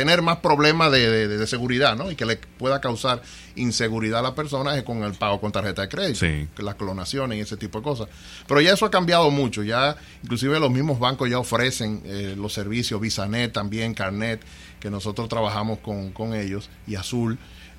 tener 0.00 0.22
más 0.22 0.38
problemas 0.38 0.90
de, 0.92 1.10
de- 1.10 1.28
de 1.36 1.46
seguridad, 1.46 1.94
¿no? 1.94 2.10
Y 2.10 2.16
que 2.16 2.24
le 2.24 2.36
pueda 2.36 2.80
causar 2.80 3.20
inseguridad 3.54 4.20
a 4.20 4.22
la 4.22 4.34
persona 4.34 4.74
es 4.78 4.82
con 4.82 5.02
el 5.04 5.12
pago 5.12 5.40
con 5.42 5.52
tarjeta 5.52 5.82
de 5.82 5.88
crédito, 5.90 6.20
Sí. 6.20 6.48
las 6.58 6.76
clonaciones 6.76 7.36
y 7.36 7.42
ese 7.42 7.58
tipo 7.58 7.78
de 7.78 7.84
cosas. 7.84 8.08
Pero 8.48 8.62
ya 8.62 8.72
eso 8.72 8.86
ha 8.86 8.90
cambiado 8.90 9.30
mucho, 9.30 9.62
ya 9.62 9.96
inclusive 10.22 10.58
los 10.58 10.70
mismos 10.70 10.98
bancos 10.98 11.28
ya 11.28 11.38
ofrecen 11.38 12.00
eh, 12.06 12.34
los 12.36 12.54
servicios, 12.54 12.98
Visanet 12.98 13.52
también, 13.52 13.92
Carnet, 13.92 14.40
que 14.80 14.88
nosotros 14.90 15.28
trabajamos 15.28 15.80
con, 15.80 16.12
con 16.12 16.32
ellos, 16.34 16.70
y 16.86 16.94
Azul, 16.94 17.36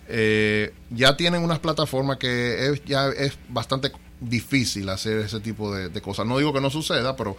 eh, 0.08 0.74
ya 0.92 1.18
tienen 1.18 1.42
unas 1.44 1.58
plataformas 1.60 2.18
que 2.18 2.68
es, 2.70 2.84
ya 2.86 3.08
es 3.10 3.38
bastante 3.50 3.92
difícil 4.20 4.88
hacer 4.90 5.18
ese 5.20 5.40
tipo 5.40 5.74
de, 5.74 5.90
de 5.90 6.02
cosas. 6.02 6.28
No 6.28 6.38
digo 6.38 6.54
que 6.54 6.62
no 6.62 6.70
suceda, 6.70 7.16
pero 7.16 7.36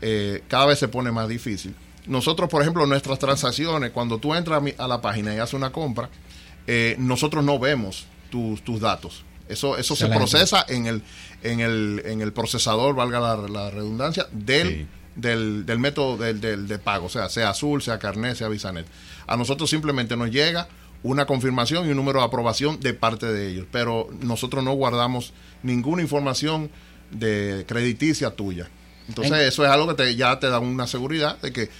eh, 0.00 0.42
cada 0.48 0.66
vez 0.66 0.78
se 0.80 0.88
pone 0.88 1.12
más 1.12 1.28
difícil. 1.28 1.74
Nosotros, 2.06 2.48
por 2.48 2.62
ejemplo, 2.62 2.86
nuestras 2.86 3.18
transacciones, 3.18 3.90
cuando 3.90 4.18
tú 4.18 4.34
entras 4.34 4.58
a, 4.58 4.60
mi- 4.60 4.74
a 4.78 4.86
la 4.88 5.00
página 5.00 5.34
y 5.34 5.38
haces 5.38 5.54
una 5.54 5.72
compra, 5.72 6.08
eh, 6.66 6.96
nosotros 6.98 7.44
no 7.44 7.58
vemos 7.58 8.06
tus, 8.30 8.62
tus 8.62 8.80
datos. 8.80 9.24
Eso, 9.48 9.76
eso 9.78 9.94
se 9.94 10.06
procesa 10.08 10.64
en 10.68 10.86
el, 10.86 11.02
en 11.42 11.60
el, 11.60 12.02
en 12.04 12.20
el 12.20 12.32
procesador, 12.32 12.94
valga 12.96 13.20
la, 13.20 13.36
la 13.36 13.70
redundancia, 13.70 14.26
del, 14.32 14.68
Sí. 14.68 14.86
del, 15.14 15.64
del 15.66 15.78
método 15.78 16.16
del, 16.16 16.40
del- 16.40 16.66
de 16.68 16.78
pago, 16.78 17.06
o 17.06 17.08
sea, 17.08 17.28
sea 17.28 17.50
Azul, 17.50 17.80
sea 17.82 17.98
Carnet, 17.98 18.36
sea 18.36 18.48
Visanet. 18.48 18.86
A 19.26 19.36
nosotros 19.36 19.70
simplemente 19.70 20.16
nos 20.16 20.30
llega 20.30 20.68
una 21.04 21.26
confirmación 21.26 21.86
y 21.86 21.90
un 21.90 21.96
número 21.96 22.18
de 22.20 22.24
aprobación 22.26 22.80
de 22.80 22.92
parte 22.94 23.26
de 23.26 23.48
ellos, 23.50 23.66
pero 23.70 24.08
nosotros 24.22 24.64
no 24.64 24.72
guardamos 24.72 25.32
ninguna 25.62 26.02
información 26.02 26.70
de 27.12 27.64
crediticia 27.68 28.30
tuya. 28.34 28.68
Entonces, 29.08 29.32
En- 29.32 29.46
eso 29.46 29.64
es 29.64 29.70
algo 29.70 29.86
que 29.86 29.94
te, 29.94 30.16
ya 30.16 30.40
te 30.40 30.48
da 30.48 30.58
una 30.58 30.88
seguridad 30.88 31.40
de 31.40 31.52
que 31.52 31.70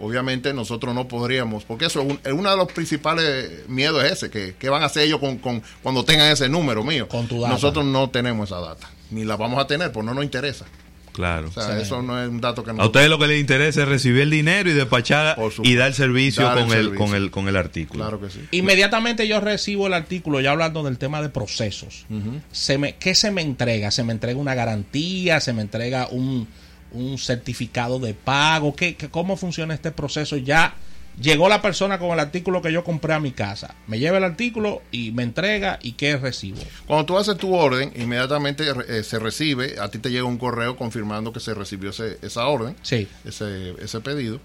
obviamente 0.00 0.52
nosotros 0.52 0.94
no 0.94 1.06
podríamos, 1.08 1.64
porque 1.64 1.86
eso 1.86 2.00
es 2.02 2.06
un- 2.10 2.20
es 2.24 2.32
uno 2.32 2.50
de 2.50 2.56
los 2.56 2.70
principales 2.72 3.68
miedos 3.68 4.04
es 4.04 4.12
ese, 4.12 4.30
que, 4.30 4.54
que 4.58 4.68
van 4.68 4.82
a 4.82 4.86
hacer 4.86 5.04
ellos 5.04 5.20
con, 5.20 5.38
con- 5.38 5.62
cuando 5.82 6.04
tengan 6.04 6.30
ese 6.32 6.48
número 6.48 6.82
mío. 6.84 7.08
Con 7.08 7.26
tu 7.28 7.40
data. 7.40 7.52
Nosotros 7.54 7.84
no 7.84 8.10
tenemos 8.10 8.48
esa 8.50 8.60
data, 8.60 8.90
ni 9.10 9.24
la 9.24 9.36
vamos 9.36 9.58
a 9.62 9.66
tener, 9.66 9.92
pues 9.92 10.04
no 10.04 10.14
nos 10.14 10.24
interesa. 10.24 10.64
Claro. 11.12 11.46
O 11.46 11.52
sea, 11.52 11.76
Sí. 11.76 11.82
eso 11.82 12.02
no 12.02 12.20
es 12.20 12.28
un 12.28 12.40
dato 12.40 12.64
que 12.64 12.70
A 12.70 12.72
nosotros... 12.72 12.88
ustedes 12.88 13.08
lo 13.08 13.20
que 13.20 13.28
les 13.28 13.40
interesa 13.40 13.82
es 13.82 13.88
recibir 13.88 14.22
el 14.22 14.30
dinero 14.30 14.68
y 14.68 14.72
despachar 14.72 15.38
y 15.62 15.74
dar 15.76 15.94
servicio, 15.94 16.42
Dar 16.42 16.58
el 16.58 16.64
con, 16.64 16.72
el, 16.76 16.82
servicio. 16.86 16.98
con 17.06 17.14
el 17.14 17.30
con 17.30 17.46
el 17.48 17.56
artículo. 17.56 18.02
Claro 18.02 18.20
que 18.20 18.30
sí. 18.30 18.40
Inmediatamente 18.50 19.28
yo 19.28 19.38
recibo 19.40 19.86
el 19.86 19.94
artículo, 19.94 20.40
ya 20.40 20.50
hablando 20.50 20.82
del 20.82 20.98
tema 20.98 21.22
de 21.22 21.28
procesos. 21.28 22.04
se 22.50 22.78
me, 22.78 22.96
¿Qué 22.96 23.14
se 23.14 23.30
me 23.30 23.42
entrega? 23.42 23.92
¿Se 23.92 24.02
me 24.02 24.12
entrega 24.12 24.40
una 24.40 24.56
garantía? 24.56 25.38
¿Se 25.38 25.52
me 25.52 25.62
entrega 25.62 26.08
un, 26.10 26.48
un 26.94 27.18
certificado 27.18 27.98
de 27.98 28.14
pago? 28.14 28.74
¿Qué, 28.74 28.96
qué- 28.96 29.10
¿Cómo 29.10 29.36
funciona 29.36 29.74
este 29.74 29.90
proceso? 29.90 30.36
Ya 30.36 30.74
llegó 31.20 31.48
la 31.48 31.62
persona 31.62 31.98
con 31.98 32.10
el 32.10 32.18
artículo 32.20 32.60
que 32.62 32.72
yo 32.72 32.82
compré 32.82 33.14
a 33.14 33.20
mi 33.20 33.30
casa. 33.32 33.74
Me 33.86 33.98
lleva 33.98 34.18
el 34.18 34.24
artículo 34.24 34.82
y 34.90 35.12
me 35.12 35.22
entrega 35.22 35.78
y 35.82 35.92
¿qué 35.92 36.16
recibo? 36.16 36.58
Cuando 36.86 37.04
tú 37.06 37.16
haces 37.18 37.36
tu 37.36 37.54
orden, 37.54 37.92
inmediatamente 37.96 38.64
eh, 38.88 39.02
se 39.04 39.18
recibe, 39.18 39.76
a 39.80 39.88
ti 39.90 39.98
te 39.98 40.10
llega 40.10 40.24
un 40.24 40.38
correo 40.38 40.76
confirmando 40.76 41.32
que 41.32 41.40
se 41.40 41.54
recibió 41.54 41.90
ese- 41.90 42.18
esa 42.22 42.46
orden, 42.46 42.74
Sí. 42.82 43.06
ese, 43.24 43.74
ese 43.80 44.00
pedido, 44.00 44.40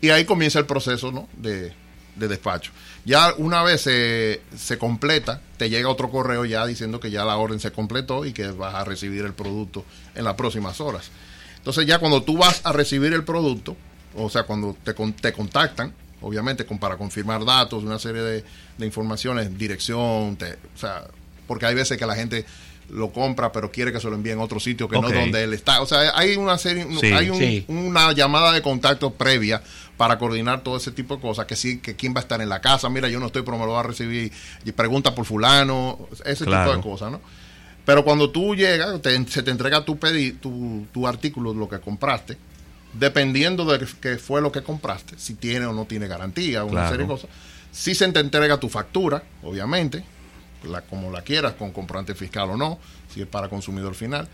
y 0.00 0.10
ahí 0.10 0.24
comienza 0.26 0.58
el 0.58 0.66
proceso 0.66 1.10
¿no? 1.10 1.26
de, 1.38 1.72
de 2.16 2.28
despacho. 2.28 2.72
Ya 3.06 3.32
una 3.38 3.62
vez 3.62 3.80
se, 3.82 4.42
se 4.56 4.76
completa, 4.78 5.40
te 5.56 5.70
llega 5.70 5.88
otro 5.88 6.10
correo 6.10 6.44
ya 6.44 6.66
diciendo 6.66 7.00
que 7.00 7.10
ya 7.10 7.24
la 7.24 7.36
orden 7.38 7.60
se 7.60 7.70
completó 7.72 8.24
y 8.26 8.32
que 8.34 8.48
vas 8.50 8.74
a 8.74 8.84
recibir 8.84 9.24
el 9.24 9.32
producto 9.32 9.84
en 10.14 10.24
las 10.24 10.34
próximas 10.34 10.80
horas. 10.82 11.10
Entonces 11.64 11.86
ya 11.86 11.98
cuando 11.98 12.22
tú 12.22 12.36
vas 12.36 12.60
a 12.64 12.72
recibir 12.74 13.14
el 13.14 13.24
producto, 13.24 13.74
o 14.14 14.28
sea, 14.28 14.42
cuando 14.42 14.76
te, 14.84 14.92
con- 14.94 15.14
te 15.14 15.32
contactan, 15.32 15.94
obviamente 16.20 16.66
con, 16.66 16.78
para 16.78 16.98
confirmar 16.98 17.42
datos, 17.42 17.82
una 17.84 17.98
serie 17.98 18.20
de, 18.20 18.44
de 18.76 18.86
informaciones, 18.86 19.56
dirección, 19.56 20.36
te- 20.36 20.52
o 20.74 20.78
sea, 20.78 21.04
porque 21.46 21.64
hay 21.64 21.74
veces 21.74 21.96
que 21.96 22.04
la 22.04 22.14
gente 22.16 22.44
lo 22.90 23.10
compra 23.12 23.50
pero 23.50 23.72
quiere 23.72 23.92
que 23.94 23.98
se 23.98 24.10
lo 24.10 24.14
envíen 24.14 24.38
a 24.38 24.42
otro 24.42 24.60
sitio 24.60 24.88
que 24.90 24.96
Ok. 24.96 25.04
no 25.04 25.10
donde 25.10 25.42
él 25.42 25.54
está. 25.54 25.80
O 25.80 25.86
sea, 25.86 26.12
hay 26.14 26.36
una 26.36 26.58
serie, 26.58 26.86
Sí. 27.00 27.06
hay 27.12 27.30
un- 27.30 27.38
Sí. 27.38 27.64
una 27.68 28.12
llamada 28.12 28.52
de 28.52 28.60
contacto 28.60 29.10
previa 29.14 29.62
para 29.96 30.18
coordinar 30.18 30.62
todo 30.62 30.76
ese 30.76 30.90
tipo 30.92 31.16
de 31.16 31.22
cosas, 31.22 31.46
que 31.46 31.56
sí, 31.56 31.78
que 31.78 31.96
quién 31.96 32.12
va 32.14 32.18
a 32.18 32.22
estar 32.24 32.42
en 32.42 32.50
la 32.50 32.60
casa, 32.60 32.90
mira, 32.90 33.08
yo 33.08 33.20
no 33.20 33.26
estoy, 33.26 33.40
pero 33.40 33.56
me 33.56 33.64
lo 33.64 33.72
va 33.72 33.80
a 33.80 33.84
recibir, 33.84 34.30
y 34.66 34.72
pregunta 34.72 35.14
por 35.14 35.24
fulano, 35.24 35.98
ese 36.26 36.44
Claro. 36.44 36.72
tipo 36.74 36.82
de 36.88 36.92
cosas, 36.92 37.10
¿no? 37.12 37.20
Pero 37.84 38.04
cuando 38.04 38.30
tú 38.30 38.54
llegas, 38.54 39.00
te- 39.02 39.26
se 39.28 39.42
te 39.42 39.50
entrega 39.50 39.84
tu, 39.84 39.98
pedi, 39.98 40.32
tu, 40.32 40.86
tu 40.92 41.06
artículo, 41.06 41.52
lo 41.52 41.68
que 41.68 41.80
compraste, 41.80 42.36
dependiendo 42.94 43.64
de 43.64 43.86
qué 44.00 44.16
fue 44.18 44.40
lo 44.40 44.52
que 44.52 44.62
compraste, 44.62 45.14
si 45.18 45.34
tiene 45.34 45.66
o 45.66 45.72
no 45.72 45.84
tiene 45.84 46.06
garantía, 46.06 46.64
una 46.64 46.72
Claro. 46.72 46.88
serie 46.88 47.04
de 47.04 47.08
cosas. 47.12 47.30
Si 47.72 47.94
se 47.94 48.10
te 48.12 48.20
entrega 48.20 48.58
tu 48.58 48.68
factura, 48.68 49.22
obviamente, 49.42 50.04
la, 50.62 50.80
como 50.82 51.10
la 51.10 51.22
quieras, 51.22 51.54
con 51.54 51.72
comprante 51.72 52.14
fiscal 52.14 52.50
o 52.50 52.56
no, 52.56 52.78
si 53.12 53.20
es 53.20 53.26
para 53.26 53.48
consumidor 53.48 53.94
final. 53.94 54.28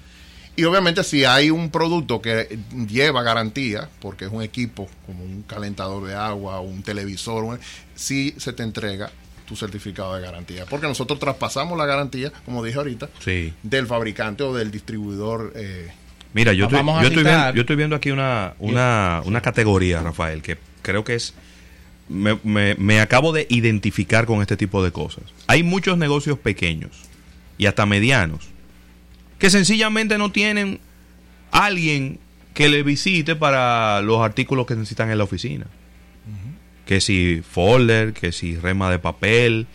Y 0.57 0.65
obviamente 0.65 1.03
si 1.05 1.25
hay 1.25 1.49
un 1.51 1.71
producto 1.71 2.21
que 2.21 2.59
lleva 2.87 3.23
garantía, 3.23 3.89
porque 4.01 4.27
es 4.27 4.31
un 4.33 4.43
equipo 4.43 4.89
como 5.07 5.25
un 5.25 5.43
calentador 5.43 6.07
de 6.07 6.15
agua, 6.15 6.61
un 6.61 6.83
televisor, 6.83 7.59
sí 7.95 8.35
se 8.37 8.53
te 8.53 8.63
entrega 8.63 9.11
tu 9.51 9.57
certificado 9.57 10.15
de 10.15 10.23
garantía. 10.23 10.65
Porque 10.65 10.87
nosotros 10.87 11.19
traspasamos 11.19 11.77
la 11.77 11.85
garantía, 11.85 12.33
como 12.45 12.63
dije 12.63 12.79
ahorita, 12.79 13.09
Sí. 13.19 13.53
del 13.65 13.89
fabricante 13.89 14.45
o 14.45 14.55
del 14.55 14.71
distribuidor. 14.71 15.53
eh, 15.57 15.91
Mira, 16.35 16.53
yo 16.53 16.67
estoy, 16.67 16.79
yo, 16.87 17.01
estoy 17.03 17.25
viendo, 17.25 17.53
yo 17.55 17.61
estoy 17.63 17.75
viendo 17.77 17.97
aquí 17.97 18.13
una, 18.13 18.55
una, 18.61 19.23
una 19.25 19.41
categoría, 19.41 20.01
Rafael, 20.03 20.41
que 20.41 20.57
creo 20.83 21.03
que 21.03 21.17
es... 21.17 21.35
Me, 22.09 22.39
me- 22.45 22.77
me 22.77 23.01
acabo 23.01 23.33
de 23.33 23.49
identificar 23.51 24.25
con 24.27 24.41
este 24.41 24.57
tipo 24.57 24.85
de 24.85 24.93
cosas. 24.93 25.25
Hay 25.49 25.65
muchos 25.65 25.99
negocios 25.99 26.39
pequeños 26.39 26.91
y 27.59 27.67
hasta 27.67 27.87
medianos 27.87 28.49
que 29.41 29.51
sencillamente 29.51 30.17
no 30.19 30.31
tienen 30.31 30.79
alguien 31.51 32.21
que 32.55 32.69
le 32.69 32.85
visite 32.85 33.35
para 33.35 34.01
los 34.03 34.21
artículos 34.23 34.67
que 34.67 34.75
necesitan 34.77 35.11
en 35.11 35.19
la 35.19 35.25
oficina. 35.25 35.67
Que 36.91 37.01
si 37.01 37.41
folder, 37.49 38.15
que 38.15 38.33
si 38.33 38.57
rema 38.57 38.91
de 38.91 38.99
papel, 38.99 39.69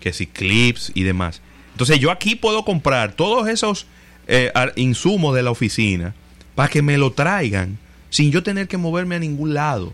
que 0.00 0.14
si 0.14 0.26
clips 0.26 0.90
y 0.94 1.02
demás. 1.02 1.42
Entonces 1.72 2.00
yo 2.00 2.10
aquí 2.10 2.34
puedo 2.34 2.64
comprar 2.64 3.12
todos 3.12 3.46
esos 3.46 3.86
eh, 4.26 4.50
insumos 4.76 5.34
de 5.34 5.42
la 5.42 5.50
oficina 5.50 6.14
para 6.54 6.70
que 6.70 6.80
me 6.80 6.96
lo 6.96 7.12
traigan 7.12 7.76
sin 8.08 8.32
yo 8.32 8.42
tener 8.42 8.68
que 8.68 8.78
moverme 8.78 9.16
a 9.16 9.18
ningún 9.18 9.52
lado. 9.52 9.92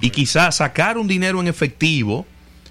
Y 0.00 0.10
quizás 0.10 0.56
sacar 0.56 0.98
un 0.98 1.06
dinero 1.06 1.40
en 1.40 1.46
efectivo 1.46 2.26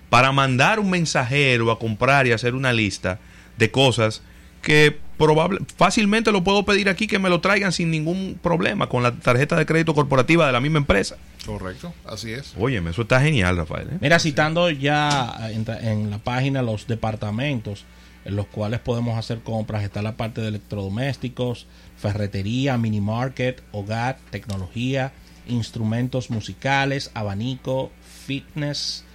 para 0.10 0.34
mandar 0.34 0.82
un 0.82 0.90
mensajero 0.90 1.72
a 1.72 1.80
comprar 1.80 2.28
y 2.28 2.34
hacer 2.34 2.56
una 2.56 2.74
lista 2.74 3.22
de 3.58 3.72
cosas 3.72 4.22
que 4.62 4.98
probable, 5.18 5.60
fácilmente 5.78 6.32
lo 6.32 6.44
puedo 6.44 6.64
pedir 6.64 6.90
aquí 6.90 7.08
que 7.08 7.20
me 7.20 7.30
lo 7.30 7.42
traigan 7.42 7.72
sin 7.72 7.92
ningún 7.92 8.40
problema 8.42 8.88
con 8.88 9.04
la 9.04 9.14
tarjeta 9.14 9.56
de 9.56 9.66
crédito 9.66 9.94
corporativa 9.94 10.46
de 10.46 10.52
la 10.52 10.60
misma 10.60 10.80
empresa. 10.80 11.18
correcto, 11.46 11.94
así 12.06 12.34
es. 12.34 12.54
Óyeme, 12.58 12.92
eso 12.92 13.04
está 13.04 13.22
genial, 13.22 13.58
Rafael. 13.58 13.88
¿eh? 13.92 13.98
Mira, 14.02 14.20
citando 14.20 14.70
ya 14.70 15.50
en, 15.52 15.66
en 15.82 16.10
la 16.10 16.20
página 16.20 16.62
los 16.62 16.88
departamentos 16.88 17.86
en 18.26 18.36
los 18.36 18.48
cuales 18.48 18.80
podemos 18.80 19.18
hacer 19.18 19.42
compras, 19.42 19.84
está 19.84 20.02
la 20.02 20.18
parte 20.18 20.42
de 20.42 20.48
electrodomésticos, 20.48 21.68
ferretería, 21.96 22.76
mini 22.78 23.00
market, 23.00 23.62
hogar, 23.72 24.18
tecnología, 24.32 25.14
instrumentos 25.48 26.32
musicales, 26.32 27.12
abanico, 27.14 27.92
fitness, 28.26 29.06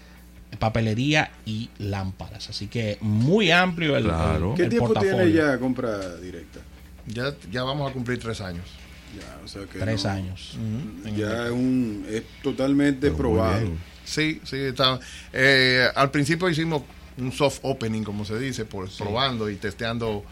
papelería 0.59 1.31
y 1.47 1.71
lámparas. 1.79 2.51
Así 2.51 2.67
que 2.67 2.99
muy 3.01 3.51
amplio 3.51 3.97
el, 3.97 4.05
Claro. 4.05 4.51
el- 4.51 4.57
¿Qué 4.57 4.63
el 4.65 4.69
tiempo 4.71 4.89
portafolio. 4.89 5.25
tiene 5.25 5.33
ya 5.33 5.59
compra 5.59 6.17
directa? 6.17 6.61
Ya, 7.07 7.35
ya 7.51 7.63
vamos 7.63 7.91
a 7.91 7.93
cumplir 7.95 8.19
tres 8.19 8.41
años. 8.41 8.65
Ya, 9.19 9.39
o 9.45 9.49
sea 9.49 9.63
que 9.67 9.79
Tres 9.79 10.05
no- 10.05 10.11
años. 10.11 10.57
Ya 11.17 11.47
es, 11.47 11.51
un, 11.51 12.07
es 12.09 12.23
totalmente 12.43 13.07
Pero 13.09 13.17
probado. 13.17 13.69
Sí, 14.05 14.41
sí, 14.45 14.57
está. 14.57 14.99
eh, 15.33 15.87
al 15.95 16.11
principio 16.11 16.49
hicimos 16.49 16.83
un 17.17 17.33
soft 17.33 17.59
opening, 17.63 18.03
como 18.03 18.25
se 18.25 18.39
dice, 18.39 18.65
por 18.65 18.89
probando 18.91 19.51
y 19.51 19.57
testeando 19.57 20.25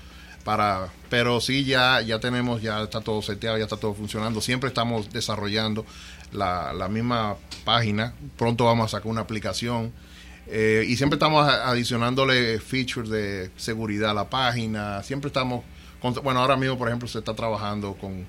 para, 0.49 0.88
pero 1.11 1.43
sí 1.43 1.64
ya 1.67 2.00
ya 2.00 2.21
tenemos 2.21 2.62
ya 2.62 2.83
está 2.83 3.02
todo 3.02 3.21
seteado, 3.21 3.59
ya 3.59 3.64
está 3.64 3.76
todo 3.76 3.93
funcionando. 3.93 4.40
Siempre 4.40 4.69
estamos 4.69 5.11
desarrollando 5.12 5.85
la, 6.33 6.73
la 6.73 6.88
misma 6.88 7.37
página. 7.67 8.14
Pronto 8.38 8.64
vamos 8.64 8.87
a 8.87 8.97
sacar 8.97 9.11
una 9.11 9.21
aplicación 9.21 9.93
eh, 10.47 10.87
y 10.88 10.97
siempre 10.97 11.17
estamos 11.17 11.47
adicionándole 11.47 12.59
features 12.61 13.11
de 13.11 13.50
seguridad 13.57 14.12
a 14.12 14.14
la 14.14 14.31
página. 14.31 15.02
Siempre 15.02 15.28
estamos, 15.28 15.64
con- 16.00 16.14
bueno, 16.25 16.40
ahora 16.40 16.57
mismo 16.57 16.78
por 16.78 16.88
ejemplo 16.88 17.07
se 17.09 17.19
está 17.19 17.35
trabajando 17.35 17.93
con 17.95 18.26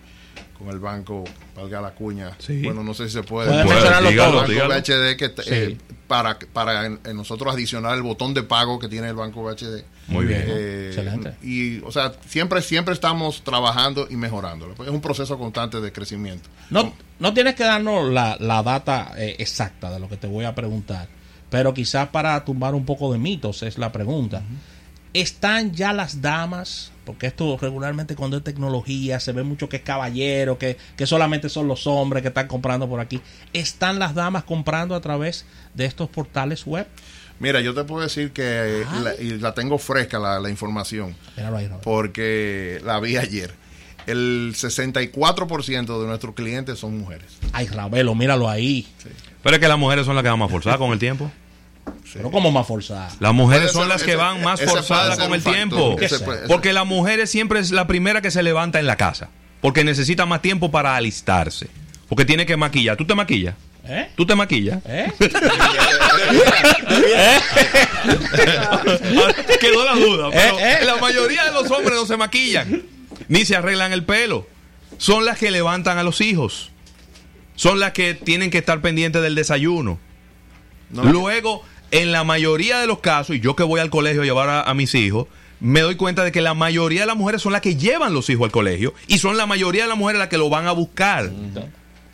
con 0.58 0.68
el 0.68 0.80
banco, 0.80 1.24
valga 1.56 1.80
la 1.80 1.92
cuña. 1.92 2.32
Sí. 2.38 2.62
Bueno, 2.64 2.84
no 2.84 2.94
sé 2.94 3.08
si 3.08 3.14
se 3.14 3.24
puede. 3.24 3.50
Mencionarlo 3.64 4.10
dígalo, 4.10 4.44
dígalo. 4.44 4.76
BHD 4.76 5.16
que 5.16 5.30
Sí. 5.42 5.50
eh, 5.52 5.78
para, 6.06 6.38
para 6.52 6.86
en- 6.86 7.00
en 7.06 7.16
nosotros 7.16 7.54
adicionar 7.54 7.96
el 7.96 8.02
botón 8.04 8.34
de 8.34 8.44
pago 8.44 8.78
que 8.78 8.90
tiene 8.90 9.08
el 9.08 9.16
Banco 9.16 9.42
BHD. 9.42 9.86
Muy 10.10 10.26
bien. 10.26 10.44
Eh, 10.48 10.88
Excelente. 10.88 11.34
Y, 11.42 11.80
o 11.82 11.92
sea, 11.92 12.14
siempre, 12.28 12.62
siempre 12.62 12.94
estamos 12.94 13.44
trabajando 13.44 14.08
y 14.10 14.16
mejorándolo. 14.16 14.74
Es 14.84 14.90
un 14.90 15.02
proceso 15.02 15.38
constante 15.38 15.80
de 15.80 15.92
crecimiento. 15.92 16.50
No, 16.70 16.94
no 17.20 17.34
tienes 17.34 17.56
que 17.56 17.64
darnos 17.64 18.12
la, 18.12 18.38
la 18.40 18.64
data 18.64 19.14
eh, 19.18 19.36
exacta 19.40 19.92
de 19.92 20.00
lo 20.00 20.10
que 20.10 20.18
te 20.18 20.28
voy 20.28 20.46
a 20.46 20.56
preguntar, 20.56 21.08
pero 21.50 21.74
quizás 21.74 22.10
para 22.10 22.44
tumbar 22.44 22.76
un 22.76 22.86
poco 22.86 23.12
de 23.12 23.20
mitos 23.20 23.64
es 23.64 23.78
la 23.78 23.92
pregunta. 23.92 24.42
¿Están 25.14 25.74
ya 25.74 25.92
las 25.94 26.22
damas? 26.22 26.92
Porque 27.04 27.26
esto 27.26 27.58
regularmente 27.60 28.16
cuando 28.16 28.38
es 28.38 28.44
tecnología 28.44 29.20
se 29.20 29.32
ve 29.32 29.42
mucho 29.42 29.68
que 29.68 29.78
es 29.78 29.82
caballero, 29.82 30.60
que, 30.60 30.78
que 30.96 31.08
solamente 31.08 31.50
son 31.50 31.68
los 31.68 31.88
hombres 31.88 32.22
que 32.22 32.28
están 32.28 32.48
comprando 32.48 32.88
por 32.88 33.00
aquí. 33.00 33.20
¿Están 33.52 33.98
las 33.98 34.14
damas 34.14 34.44
comprando 34.44 34.94
a 34.94 35.02
través 35.02 35.46
de 35.74 35.86
estos 35.86 36.10
portales 36.10 36.68
web? 36.68 36.86
Mira, 37.40 37.62
yo 37.62 37.74
te 37.74 37.84
puedo 37.86 38.02
decir 38.04 38.32
que 38.32 38.84
la, 39.02 39.16
y 39.16 39.38
la 39.40 39.54
tengo 39.54 39.78
fresca 39.78 40.20
la, 40.20 40.40
la 40.40 40.50
información, 40.50 41.16
Míralo 41.38 41.58
ahí, 41.58 41.68
Robert. 41.68 41.84
porque 41.84 42.82
la 42.84 43.00
vi 43.00 43.18
ayer. 43.18 43.54
El 44.08 44.54
64% 44.56 46.02
de 46.02 46.08
nuestros 46.08 46.34
clientes 46.36 46.80
son 46.80 46.98
mujeres. 46.98 47.26
Ay, 47.54 47.68
Ravelo, 47.68 48.16
míralo 48.16 48.50
ahí. 48.50 48.88
Pero 49.44 49.56
es 49.56 49.60
que 49.62 49.68
las 49.68 49.78
mujeres 49.78 50.06
son 50.06 50.16
las 50.16 50.24
que 50.24 50.30
van 50.30 50.40
más 50.40 50.50
forzadas 50.52 50.78
con 50.80 50.92
el 50.92 51.00
tiempo. 51.00 51.32
Pero 52.14 52.32
como 52.32 52.52
más 52.52 52.66
forzada. 52.68 53.10
Las 53.20 53.34
mujeres 53.34 53.72
son 53.72 53.84
ser- 53.84 53.90
las 53.90 54.04
que 54.04 54.16
van 54.16 54.42
más 54.44 54.60
forzadas 54.62 55.18
con 55.18 55.34
el 55.34 55.42
factor. 55.42 55.96
tiempo. 55.96 55.96
Porque 56.48 56.74
la 56.74 56.84
mujer 56.84 57.26
siempre 57.28 57.60
es 57.60 57.72
la 57.72 57.88
primera 57.88 58.22
que 58.22 58.32
se 58.32 58.42
levanta 58.44 58.80
en 58.80 58.88
la 58.88 58.96
casa. 58.96 59.30
Porque 59.62 59.84
necesita 59.84 60.26
más 60.26 60.42
tiempo 60.42 60.72
para 60.72 60.96
alistarse. 60.96 61.68
Porque 62.08 62.26
tiene 62.26 62.46
que 62.46 62.58
maquillar. 62.58 62.98
¿Tú 62.98 63.06
te 63.06 63.14
maquillas? 63.16 63.56
¿Eh? 63.92 64.10
¿Tú 64.16 64.26
te 64.26 64.36
maquillas? 64.36 64.80
¿Eh? 64.86 65.12
Ahora 69.18 69.34
Quedó 69.60 69.84
la 69.86 69.96
duda. 69.96 70.30
Pero 70.32 70.60
Eh, 70.60 70.78
eh. 70.82 70.86
la 70.86 70.98
mayoría 70.98 71.46
de 71.46 71.52
los 71.52 71.70
hombres 71.72 71.96
no 71.96 72.06
se 72.06 72.18
maquillan. 72.18 72.84
Ni 73.28 73.46
se 73.46 73.56
arreglan 73.56 73.92
el 73.94 74.04
pelo. 74.04 74.48
Son 74.98 75.26
las 75.26 75.38
que 75.38 75.52
levantan 75.52 75.98
a 75.98 76.04
los 76.04 76.22
hijos. 76.22 76.72
Son 77.56 77.80
las 77.80 77.92
que 77.94 78.14
tienen 78.14 78.52
que 78.52 78.60
estar 78.60 78.80
pendientes 78.82 79.22
del 79.22 79.36
desayuno. 79.36 80.00
No, 80.90 81.04
Luego, 81.04 81.64
en 81.92 82.12
la 82.12 82.24
mayoría 82.24 82.80
de 82.80 82.88
los 82.88 83.00
casos, 83.00 83.36
y 83.36 83.40
yo 83.40 83.56
que 83.56 83.64
voy 83.64 83.80
al 83.80 83.90
colegio 83.90 84.22
a 84.22 84.26
llevar 84.26 84.50
a, 84.50 84.62
a 84.64 84.74
mis 84.74 84.96
hijos, 84.96 85.28
me 85.60 85.82
doy 85.82 85.96
cuenta 85.96 86.24
de 86.24 86.32
que 86.32 86.42
la 86.42 86.54
mayoría 86.54 87.02
de 87.02 87.08
las 87.08 87.18
mujeres 87.18 87.42
son 87.42 87.52
las 87.52 87.62
que 87.62 87.76
llevan 87.76 88.14
los 88.14 88.30
hijos 88.30 88.46
al 88.46 88.52
colegio 88.52 88.94
y 89.08 89.18
son 89.18 89.36
la 89.36 89.46
mayoría 89.46 89.84
de 89.84 89.90
las 89.90 89.98
mujeres 89.98 90.20
las 90.20 90.30
que 90.30 90.38
lo 90.38 90.50
van 90.50 90.68
a 90.68 90.72
buscar. 90.72 91.30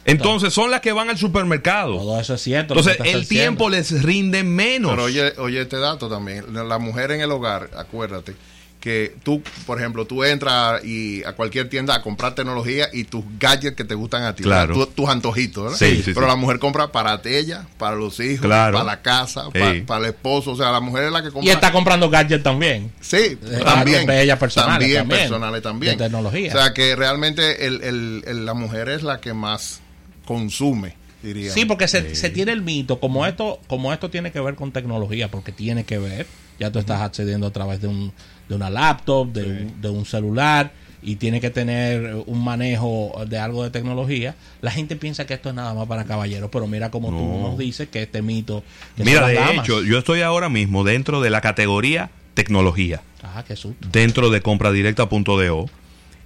Entonces, 0.05 0.53
son 0.53 0.71
las 0.71 0.81
que 0.81 0.91
van 0.91 1.09
al 1.09 1.17
supermercado. 1.17 1.97
Todo 1.97 2.19
eso 2.19 2.35
es 2.35 2.41
cierto. 2.41 2.73
Entonces, 2.75 2.97
el 3.05 3.27
tiempo 3.27 3.69
les 3.69 4.03
rinde 4.03 4.43
menos. 4.43 4.91
Pero 4.91 5.03
oye, 5.03 5.33
oye 5.37 5.61
este 5.61 5.77
dato 5.77 6.07
también. 6.07 6.45
La, 6.53 6.63
la 6.63 6.77
mujer 6.77 7.11
en 7.11 7.21
el 7.21 7.31
hogar, 7.31 7.71
acuérdate, 7.75 8.35
que 8.79 9.15
tú, 9.23 9.41
por 9.65 9.79
ejemplo, 9.79 10.05
tú 10.05 10.23
entras 10.23 10.85
y 10.85 11.23
a 11.23 11.31
cualquier 11.33 11.69
tienda 11.69 11.95
a 11.95 12.03
comprar 12.03 12.35
tecnología 12.35 12.87
y 12.93 13.05
tus 13.05 13.23
gadgets 13.39 13.75
que 13.75 13.83
te 13.83 13.95
gustan 13.95 14.21
a 14.25 14.35
ti, 14.35 14.43
Claro. 14.43 14.85
tus 14.89 15.09
antojitos, 15.09 15.63
¿verdad? 15.63 15.77
Sí, 15.79 16.03
sí, 16.03 16.11
Pero 16.13 16.27
sí. 16.27 16.27
la 16.27 16.35
mujer 16.35 16.59
compra 16.59 16.91
para 16.91 17.19
ella, 17.25 17.65
para 17.79 17.95
los 17.95 18.19
hijos, 18.19 18.45
Claro. 18.45 18.73
para 18.73 18.85
la 18.85 19.01
casa, 19.01 19.45
para, 19.87 19.99
el 20.01 20.05
esposo. 20.05 20.51
O 20.51 20.55
sea, 20.55 20.71
la 20.71 20.81
mujer 20.81 21.05
es 21.05 21.11
la 21.11 21.23
que 21.23 21.31
compra. 21.31 21.49
Y 21.49 21.51
está 21.51 21.71
comprando 21.71 22.11
gadgets 22.11 22.43
también. 22.43 22.91
Sí, 23.01 23.17
Eh, 23.17 23.39
también. 23.63 24.05
de 24.05 24.21
ellas 24.21 24.37
personales 24.37 24.73
también, 24.77 24.97
también, 24.99 25.19
personales 25.21 25.61
también. 25.63 25.97
de 25.97 26.03
tecnología. 26.03 26.53
O 26.53 26.57
sea, 26.59 26.73
que 26.75 26.95
realmente 26.95 27.65
el, 27.65 27.81
el- 27.81 28.23
el- 28.27 28.45
la 28.45 28.53
mujer 28.53 28.89
es 28.89 29.01
la 29.01 29.19
que 29.19 29.33
más 29.33 29.81
consume, 30.25 30.93
diría. 31.23 31.51
Sí, 31.51 31.65
porque 31.65 31.87
se, 31.87 32.15
se 32.15 32.29
tiene 32.29 32.51
el 32.51 32.61
mito, 32.61 32.99
como 32.99 33.25
esto, 33.25 33.59
como 33.67 33.93
esto 33.93 34.09
tiene 34.09 34.31
que 34.31 34.39
ver 34.39 34.55
con 34.55 34.71
tecnología, 34.71 35.29
porque 35.31 35.51
tiene 35.51 35.83
que 35.83 35.97
ver, 35.97 36.27
ya 36.59 36.71
tú 36.71 36.79
estás 36.79 37.01
accediendo 37.01 37.47
a 37.47 37.51
través 37.51 37.81
de 37.81 37.87
un, 37.87 38.11
de 38.49 38.55
una 38.55 38.69
laptop, 38.69 39.31
de, 39.31 39.43
un, 39.43 39.81
de 39.81 39.89
un 39.89 40.05
celular, 40.05 40.71
y 41.01 41.17
tiene 41.17 41.39
que 41.39 41.51
tener 41.51 42.15
un 42.25 42.43
manejo 42.43 43.13
de 43.29 43.37
algo 43.37 43.63
de 43.63 43.69
tecnología, 43.69 44.33
la 44.61 44.71
gente 44.71 44.95
piensa 44.95 45.27
que 45.27 45.35
esto 45.35 45.49
es 45.49 45.55
nada 45.55 45.73
más 45.75 45.87
para 45.87 46.05
caballeros, 46.05 46.49
pero 46.51 46.65
mira 46.65 46.89
como 46.89 47.09
tú 47.09 47.23
No. 47.23 47.49
nos 47.49 47.57
dices 47.59 47.87
que 47.89 48.01
este 48.01 48.23
mito 48.23 48.63
que 48.97 49.03
Mira, 49.03 49.27
de 49.27 49.35
damas. 49.35 49.65
hecho, 49.65 49.83
yo 49.83 49.99
estoy 49.99 50.21
ahora 50.21 50.49
mismo 50.49 50.83
dentro 50.83 51.21
de 51.21 51.29
la 51.29 51.41
categoría 51.41 52.09
tecnología, 52.33 53.01
Ah, 53.21 53.43
qué 53.47 53.55
susto. 53.55 53.87
dentro 53.91 54.29
de 54.31 54.41
compradirecta.do 54.41 55.65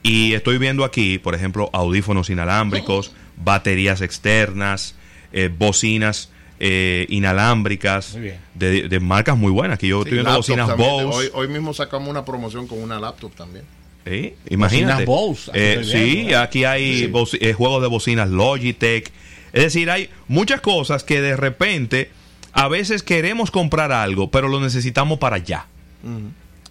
y 0.01 0.33
estoy 0.33 0.57
viendo 0.57 0.85
aquí, 0.85 1.17
por 1.19 1.35
ejemplo, 1.35 1.69
audífonos 1.73 2.29
inalámbricos, 2.29 3.11
baterías 3.39 4.01
externas, 4.01 4.95
eh, 5.31 5.49
bocinas 5.55 6.29
eh, 6.59 7.05
inalámbricas 7.09 8.13
Muy 8.13 8.21
bien. 8.23 8.37
de, 8.53 8.89
de 8.89 8.99
marcas 8.99 9.37
muy 9.37 9.51
buenas. 9.51 9.79
Que 9.79 9.87
yo 9.87 9.97
Sí, 10.03 10.09
estoy 10.09 10.17
viendo 10.17 10.35
bocinas 10.35 10.67
también. 10.67 11.05
Bose. 11.05 11.17
Hoy, 11.17 11.29
hoy 11.33 11.47
mismo 11.47 11.73
sacamos 11.73 12.09
una 12.09 12.25
promoción 12.25 12.67
con 12.67 12.81
una 12.83 12.99
laptop 12.99 13.33
también. 13.35 13.65
¿Eh? 14.05 14.35
Imagínate. 14.49 15.05
Bocinas 15.05 15.51
Bose, 15.51 15.51
Eh, 15.53 15.83
sí, 15.83 16.27
¿eh? 16.31 16.35
aquí 16.35 16.65
hay 16.65 17.11
Sí. 17.27 17.37
eh, 17.41 17.53
juegos 17.53 17.81
de 17.81 17.87
bocinas 17.87 18.29
Logitech. 18.29 19.11
Es 19.53 19.63
decir, 19.63 19.89
hay 19.89 20.09
muchas 20.27 20.61
cosas 20.61 21.03
que 21.03 21.21
de 21.21 21.35
repente 21.37 22.09
a 22.53 22.67
veces 22.67 23.03
queremos 23.03 23.51
comprar 23.51 23.91
algo, 23.91 24.29
pero 24.31 24.47
lo 24.47 24.59
necesitamos 24.59 25.19
para 25.19 25.37
allá. 25.37 25.65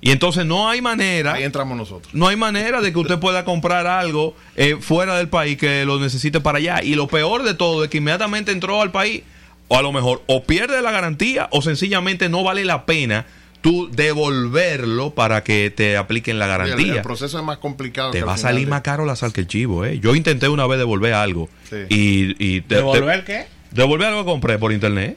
Y 0.01 0.13
entonces 0.13 0.47
no 0.47 0.69
hay 0.69 0.81
manera, 0.81 1.35
Ahí 1.35 1.43
entramos 1.43 1.77
nosotros. 1.77 2.15
no 2.15 2.29
hay 2.29 2.37
manera 2.37 2.81
de 2.81 2.93
que 2.93 2.99
usted 3.01 3.19
pueda 3.19 3.45
comprar 3.45 3.87
algo 3.89 4.37
eh, 4.57 4.77
fuera 4.81 5.17
del 5.17 5.29
país 5.29 5.59
que 5.59 5.85
lo 5.85 5.99
necesite 5.99 6.41
para 6.41 6.59
allá. 6.59 6.83
Y 6.85 6.95
lo 6.95 7.09
peor 7.09 7.43
de 7.43 7.55
todo 7.55 7.83
es 7.85 7.91
que 7.91 7.99
inmediatamente 7.99 8.53
entró 8.53 8.81
al 8.81 8.93
país, 8.93 9.23
o 9.67 9.77
a 9.77 9.83
lo 9.83 9.91
mejor 9.93 10.23
o 10.29 10.45
pierde 10.45 10.81
la 10.83 10.93
garantía 10.93 11.49
o 11.51 11.63
sencillamente 11.63 12.29
no 12.29 12.43
vale 12.45 12.65
la 12.65 12.87
pena 12.87 13.27
tú 13.61 13.91
devolverlo 13.91 15.11
para 15.15 15.43
que 15.43 15.71
te 15.75 15.97
apliquen 15.97 16.39
la 16.39 16.47
garantía. 16.47 16.95
el 16.95 17.03
proceso 17.03 17.39
es 17.39 17.45
más 17.45 17.59
complicado. 17.59 18.13
Te 18.13 18.21
que 18.21 18.25
va 18.25 18.35
a 18.35 18.39
salir 18.39 18.67
de- 18.67 18.71
más 18.71 18.83
caro 18.83 19.05
la 19.05 19.17
sal 19.17 19.33
que 19.33 19.41
el 19.43 19.47
chivo, 19.49 19.85
¿eh? 19.85 19.99
Yo 19.99 20.15
intenté 20.15 20.49
una 20.49 20.67
vez 20.69 20.79
devolver 20.79 21.13
algo. 21.15 21.49
Sí. 21.69 21.77
Y, 21.89 22.37
y 22.39 22.61
te- 22.63 22.77
¿Devolver 22.77 23.25
te- 23.25 23.33
qué? 23.33 23.47
devolver 23.73 24.09
algo 24.09 24.21
que 24.25 24.31
compré 24.31 24.59
por 24.59 24.73
internet. 24.73 25.17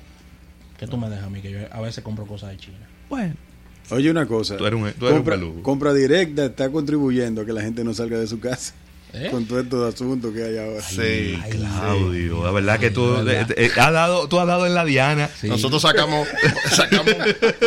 Que 0.79 0.87
tú 0.87 0.97
me 0.97 1.07
dejas 1.07 1.25
a 1.25 1.29
mí, 1.29 1.39
que 1.41 1.51
yo 1.51 1.59
a 1.71 1.79
veces 1.81 2.03
compro 2.03 2.25
cosas 2.25 2.49
de 2.49 2.57
China. 2.57 2.77
Bueno. 3.09 3.35
Oye, 3.91 4.09
una 4.11 4.25
cosa. 4.25 4.57
Tú 4.57 4.65
eres 4.65 4.79
un- 4.79 4.91
tú 4.93 5.05
eres 5.05 5.11
un 5.11 5.17
compra, 5.23 5.35
peludo. 5.35 5.63
compra 5.63 5.93
directa 5.93 6.45
está 6.45 6.69
contribuyendo 6.71 7.41
a 7.41 7.45
que 7.45 7.53
la 7.53 7.61
gente 7.61 7.83
no 7.83 7.93
salga 7.93 8.17
de 8.17 8.27
su 8.27 8.39
casa. 8.39 8.73
¿Eh? 9.13 9.27
Con 9.29 9.43
todos 9.45 9.65
estos 9.65 9.93
asuntos 9.93 10.33
que 10.33 10.41
hay 10.41 10.57
ahora. 10.57 10.81
Sí, 10.81 11.37
Ay, 11.43 11.51
Claudio, 11.51 12.45
la 12.45 12.51
verdad 12.51 12.79
que 12.79 12.91
tú, 12.91 13.11
¿verdad? 13.11 13.51
eh, 13.51 13.65
eh, 13.65 13.71
has 13.77 13.91
dado, 13.91 14.29
tú 14.29 14.39
has 14.39 14.47
dado 14.47 14.65
en 14.65 14.73
la 14.73 14.85
diana. 14.85 15.29
Sí. 15.37 15.49
Nosotros 15.49 15.81
sacamos, 15.81 16.25
sacamos 16.71 17.13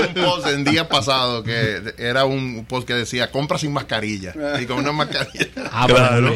un 0.08 0.14
post 0.14 0.46
en 0.46 0.64
día 0.64 0.88
pasado 0.88 1.44
que 1.44 1.82
era 1.98 2.24
un 2.24 2.64
post 2.66 2.86
que 2.88 2.94
decía 2.94 3.30
compra 3.30 3.58
sin 3.58 3.74
mascarilla 3.74 4.32
y 4.58 4.64
con 4.64 4.78
una 4.78 4.92
mascarilla. 4.92 5.48
Ah, 5.70 5.84
pero 5.86 5.98
Claro. 5.98 6.34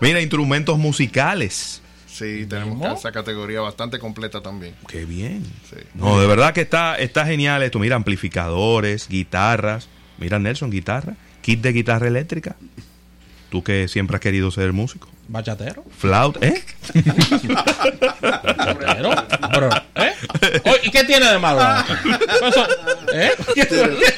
Mira, 0.00 0.20
instrumentos 0.20 0.76
musicales. 0.78 1.80
Sí, 2.10 2.44
tenemos 2.46 2.98
esa 2.98 3.12
categoría 3.12 3.60
bastante 3.60 3.98
completa 3.98 4.42
también. 4.42 4.74
Qué 4.88 5.04
bien. 5.04 5.44
Sí. 5.68 5.76
No, 5.94 6.20
de 6.20 6.26
verdad 6.26 6.52
que 6.52 6.62
está, 6.62 6.96
está 6.96 7.24
genial 7.24 7.62
esto. 7.62 7.78
Mira, 7.78 7.96
amplificadores, 7.96 9.08
guitarras. 9.08 9.88
Mira, 10.18 10.38
Nelson, 10.38 10.70
guitarra. 10.70 11.14
Kit 11.40 11.60
de 11.60 11.72
guitarra 11.72 12.08
eléctrica. 12.08 12.56
Tú 13.48 13.62
que 13.62 13.88
siempre 13.88 14.16
has 14.16 14.20
querido 14.20 14.50
ser 14.50 14.72
músico. 14.72 15.08
Bachatero. 15.30 15.84
Flauta, 15.96 16.44
¿eh? 16.44 16.60
Bachatero. 18.20 19.10
Pero, 19.52 19.70
¿eh? 19.94 20.12
¿Y 20.82 20.90
qué 20.90 21.04
tiene 21.04 21.30
de 21.30 21.38
malo? 21.38 21.60
Eso, 22.48 22.66
¿Eh? 23.14 23.30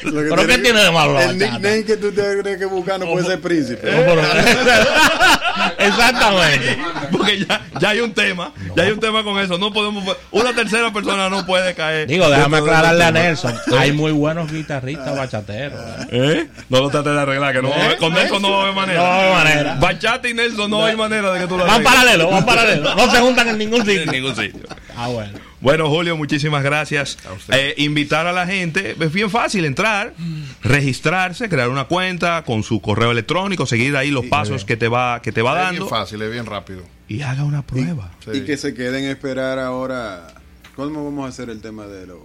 Lo 0.03 0.23
que 0.23 0.29
¿Pero 0.29 0.47
qué 0.47 0.57
tiene 0.57 0.83
de 0.83 0.91
malo 0.91 1.19
El 1.19 1.37
nickname 1.37 1.83
que 1.85 1.97
tú 1.97 2.11
tienes 2.11 2.57
que 2.57 2.65
buscar 2.65 2.99
no 2.99 3.05
puede 3.05 3.27
ser 3.27 3.39
príncipe. 3.41 3.81
Pero- 3.83 4.21
Exactamente. 5.77 6.77
Porque 7.11 7.45
ya, 7.45 7.61
ya 7.79 7.89
hay 7.89 7.99
un 7.99 8.13
tema. 8.13 8.51
Ya 8.75 8.83
hay 8.83 8.91
un 8.91 8.99
tema 8.99 9.23
con 9.23 9.37
eso. 9.39 9.59
No 9.59 9.71
podemos. 9.71 10.03
Una 10.31 10.53
tercera 10.53 10.91
persona 10.91 11.29
no 11.29 11.45
puede 11.45 11.75
caer. 11.75 12.07
Digo, 12.07 12.27
déjame 12.27 12.57
aclararle 12.57 13.03
a. 13.03 13.11
Nelson. 13.11 13.53
Hay 13.77 13.91
muy 13.91 14.11
buenos 14.11 14.51
guitarristas 14.51 15.15
bachateros. 15.15 15.79
¿eh? 15.79 16.07
¿Eh? 16.11 16.47
No 16.69 16.79
lo 16.79 16.89
trates 16.89 17.13
de 17.13 17.19
arreglar, 17.19 17.53
que 17.53 17.61
no 17.61 17.69
¿Eh? 17.69 17.97
con 17.99 18.13
Nelson 18.13 18.41
no 18.41 18.49
va 18.51 18.57
a 18.57 18.61
haber 18.63 18.75
manera. 18.75 18.99
No 18.99 19.05
va 19.05 19.15
a 19.15 19.19
haber 19.21 19.33
manera. 19.33 19.75
Bachata 19.75 20.27
y 20.27 20.33
Nelson 20.33 20.71
no 20.71 20.83
hay 20.83 20.95
manera 20.95 21.02
de 21.09 21.39
que 21.39 21.47
tú 21.47 21.57
lo 21.57 21.65
Van 21.65 21.83
paralelos, 21.83 22.31
van 22.31 22.45
paralelos. 22.45 22.95
No 22.95 23.11
se 23.11 23.19
juntan 23.19 23.47
en 23.49 23.57
ningún 23.57 23.81
En 23.81 23.87
sitio. 23.87 24.11
ningún 24.11 24.35
sitio. 24.35 24.61
Ah, 24.95 25.07
bueno. 25.07 25.39
Bueno, 25.61 25.89
Julio, 25.89 26.17
muchísimas 26.17 26.61
gracias. 26.63 27.17
A 27.27 27.33
usted. 27.33 27.53
Eh, 27.57 27.73
invitar 27.77 28.27
a 28.27 28.33
la 28.33 28.45
gente, 28.45 28.95
es 28.99 29.11
bien 29.13 29.29
fácil 29.29 29.63
entrar, 29.65 30.13
registrarse, 30.61 31.49
crear 31.49 31.69
una 31.69 31.85
cuenta 31.85 32.43
con 32.43 32.63
su 32.63 32.81
correo 32.81 33.11
electrónico, 33.11 33.65
seguir 33.65 33.95
ahí 33.95 34.11
los 34.11 34.25
pasos 34.25 34.65
que 34.65 34.75
te 34.77 34.87
va, 34.87 35.21
que 35.21 35.31
te 35.31 35.41
va 35.41 35.51
Es 35.57 35.65
dando 35.65 35.85
bien 35.85 35.89
fácil, 35.89 36.21
es 36.21 36.31
bien 36.31 36.45
rápido. 36.45 36.83
y 37.07 37.21
haga 37.21 37.43
una 37.43 37.61
prueba. 37.61 38.11
Sí. 38.25 38.31
Y 38.39 38.41
que 38.45 38.57
se 38.57 38.73
queden 38.73 39.05
a 39.05 39.11
esperar 39.11 39.59
ahora. 39.59 40.27
¿Cómo 40.75 41.03
vamos 41.05 41.25
a 41.25 41.29
hacer 41.29 41.49
el 41.49 41.61
tema 41.61 41.85
de 41.85 42.07
los 42.07 42.17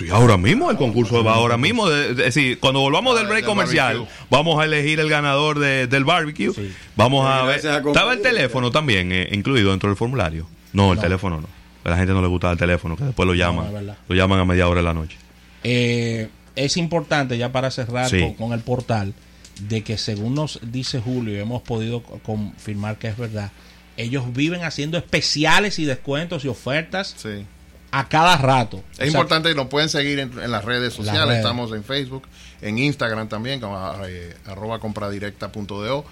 Sí, 0.00 0.10
ahora 0.10 0.36
mismo 0.36 0.70
el 0.70 0.76
concurso 0.76 1.22
va 1.22 1.34
ahora 1.34 1.56
mismo. 1.56 1.88
es 1.90 2.16
decir, 2.16 2.58
cuando 2.58 2.80
volvamos 2.80 3.16
del 3.16 3.26
Ah, 3.26 3.28
break 3.30 3.44
comercial, 3.44 4.08
vamos 4.30 4.60
a 4.60 4.64
elegir 4.64 4.98
el 5.00 5.08
ganador 5.08 5.58
de- 5.58 5.86
del 5.86 6.04
barbecue. 6.04 6.52
Sí. 6.52 6.72
Vamos 6.96 7.26
a 7.26 7.42
ver. 7.44 7.56
¿Estaba 7.58 8.12
el 8.14 8.22
teléfono 8.22 8.70
también 8.70 9.12
eh, 9.12 9.28
incluido 9.32 9.70
dentro 9.70 9.88
del 9.90 9.96
formulario? 9.96 10.46
No, 10.72 10.90
el 10.92 10.96
No. 10.96 11.02
teléfono 11.02 11.40
no. 11.40 11.48
A 11.84 11.90
la 11.90 11.96
gente 11.96 12.12
no 12.12 12.20
le 12.20 12.28
gusta 12.28 12.50
el 12.50 12.58
teléfono, 12.58 12.96
que 12.96 13.04
después 13.04 13.26
lo 13.26 13.34
llaman. 13.34 13.66
lo 14.08 14.14
llaman 14.14 14.38
a 14.40 14.44
media 14.44 14.68
hora 14.68 14.80
de 14.80 14.84
la 14.86 14.94
noche. 14.94 15.16
Eh, 15.64 16.28
es 16.56 16.76
importante 16.76 17.36
ya 17.38 17.52
para 17.52 17.70
cerrar 17.70 18.08
Sí. 18.08 18.20
con, 18.20 18.34
con 18.34 18.52
el 18.52 18.60
portal 18.60 19.14
de 19.60 19.82
que 19.82 19.98
según 19.98 20.34
nos 20.34 20.58
dice 20.62 21.00
Julio 21.00 21.34
y 21.36 21.38
hemos 21.40 21.62
podido 21.62 22.02
co- 22.02 22.18
confirmar 22.22 22.96
que 22.98 23.08
es 23.08 23.16
verdad, 23.16 23.50
ellos 23.96 24.24
viven 24.32 24.64
haciendo 24.64 24.96
especiales 24.96 25.78
y 25.78 25.84
descuentos 25.84 26.44
y 26.44 26.48
ofertas 26.48 27.14
Sí. 27.18 27.44
A 27.92 28.08
cada 28.08 28.36
rato. 28.36 28.78
O 28.78 28.84
Es 28.92 28.96
sea, 28.98 29.06
importante 29.06 29.48
que 29.48 29.54
nos 29.54 29.66
pueden 29.66 29.88
seguir 29.88 30.18
en, 30.18 30.32
en 30.40 30.50
las 30.50 30.64
redes 30.64 30.92
sociales. 30.94 31.26
redes. 31.26 31.38
Estamos 31.38 31.72
en 31.72 31.84
Facebook, 31.84 32.22
en 32.62 32.78
Instagram 32.78 33.28
también, 33.28 33.60
como 33.60 33.78
eh, 34.06 34.34
arroba 34.46 34.78
compradirecta.do. 34.78 36.04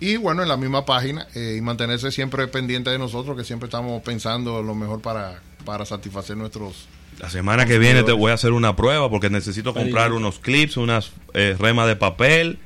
Y 0.00 0.16
bueno, 0.16 0.42
en 0.42 0.48
la 0.48 0.56
misma 0.56 0.84
página 0.84 1.28
eh, 1.34 1.54
y 1.58 1.60
mantenerse 1.60 2.10
siempre 2.10 2.48
pendiente 2.48 2.90
de 2.90 2.98
nosotros, 2.98 3.36
que 3.36 3.44
siempre 3.44 3.66
estamos 3.66 4.02
pensando 4.02 4.62
lo 4.62 4.74
mejor 4.74 5.00
para, 5.00 5.40
para 5.64 5.84
satisfacer 5.84 6.36
nuestros... 6.36 6.86
La 7.20 7.30
semana 7.30 7.66
que 7.66 7.78
viene 7.78 8.02
te 8.02 8.10
voy 8.10 8.30
a 8.32 8.34
hacer 8.34 8.52
una 8.52 8.74
prueba 8.74 9.08
porque 9.10 9.30
necesito 9.30 9.74
comprar 9.74 10.12
unos 10.12 10.38
clips, 10.40 10.76
unas 10.76 11.12
eh, 11.34 11.54
remas 11.58 11.86
de 11.86 11.94
papel. 11.94 12.58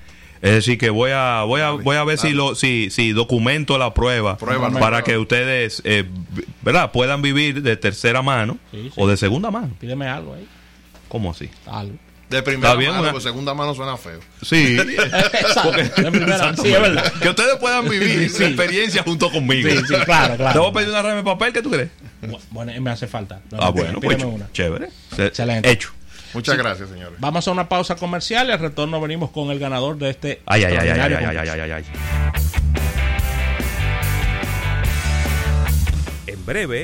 Es 0.43 0.53
decir, 0.53 0.77
que 0.79 0.91
voy 0.91 1.11
a 1.13 1.43
voy 1.43 1.61
a, 1.63 1.71
voy 1.71 1.97
a 1.97 2.05
ver 2.05 2.19
si 2.19 2.31
lo 2.31 2.55
si, 2.55 2.91
si 2.91 3.13
documento 3.13 3.79
la 3.79 3.95
prueba 3.95 4.37
para 4.37 5.03
que 5.03 5.17
ustedes 5.19 5.81
eh, 5.85 6.05
verdad 6.63 6.93
puedan 6.93 7.23
vivir 7.23 7.63
de 7.63 7.77
tercera 7.77 8.23
mano 8.23 8.59
Sí, 8.71 8.83
sí. 8.85 8.93
o 8.97 9.09
de 9.09 9.17
segunda 9.17 9.51
mano. 9.51 9.71
Pídeme 9.81 10.07
algo 10.09 10.35
ahí. 10.35 10.47
¿Cómo 11.09 11.31
así? 11.31 11.49
Algo. 11.67 11.95
De 12.29 12.43
primera 12.43 12.75
bien, 12.75 12.91
mano, 12.91 13.03
una- 13.05 13.13
pues 13.13 13.23
segunda 13.23 13.55
mano 13.55 13.73
suena 13.75 13.97
feo. 13.97 14.19
Sí. 14.43 14.77
Exacto. 14.81 15.71
De 15.73 16.11
primera- 16.11 16.57
sí, 16.57 16.73
es 16.75 16.81
verdad. 16.81 17.13
que 17.23 17.29
ustedes 17.29 17.55
puedan 17.61 17.89
vivir 17.89 18.29
Sí. 18.29 18.43
la 18.43 18.49
experiencia 18.49 19.03
junto 19.05 19.31
conmigo. 19.31 19.71
Sí, 19.71 19.77
sí, 19.87 19.95
claro, 20.05 20.37
claro. 20.37 20.53
Te 20.53 20.59
voy 20.59 20.71
a 20.71 20.73
pedir 20.73 20.89
una 20.89 21.03
rema 21.03 21.15
de 21.17 21.23
papel, 21.23 21.53
¿qué 21.53 21.63
tú 21.63 21.71
crees? 21.71 21.91
Bu- 22.23 22.41
Bueno, 22.51 22.73
me 22.81 22.91
hace 22.91 23.07
falta. 23.07 23.41
No, 23.53 23.59
ah, 23.61 23.67
no, 23.67 23.73
bueno, 23.73 24.01
pídeme 24.01 24.25
pues 24.25 24.35
una. 24.35 24.49
chévere. 24.53 24.89
Se- 25.15 25.27
Excelente. 25.27 25.71
Hecho. 25.71 25.91
Muchas 26.35 26.57
gracias, 26.57 26.89
señores. 26.89 27.19
Vamos 27.19 27.47
a 27.49 27.53
una 27.53 27.69
pausa 27.69 27.97
comercial 27.97 28.49
y 28.49 28.53
al 28.53 28.59
retorno 28.59 29.01
venimos 29.01 29.31
con 29.31 29.51
el 29.51 29.59
ganador 29.59 29.97
de 29.99 30.11
este 30.11 30.43
Ay, 30.47 30.65
ay, 30.65 30.77
ay, 30.79 30.89
ay, 30.89 31.01
ay, 31.01 31.37
ay, 31.37 31.61
ay, 31.61 31.71
ay. 31.71 31.85
En 36.27 36.45
breve, 36.45 36.83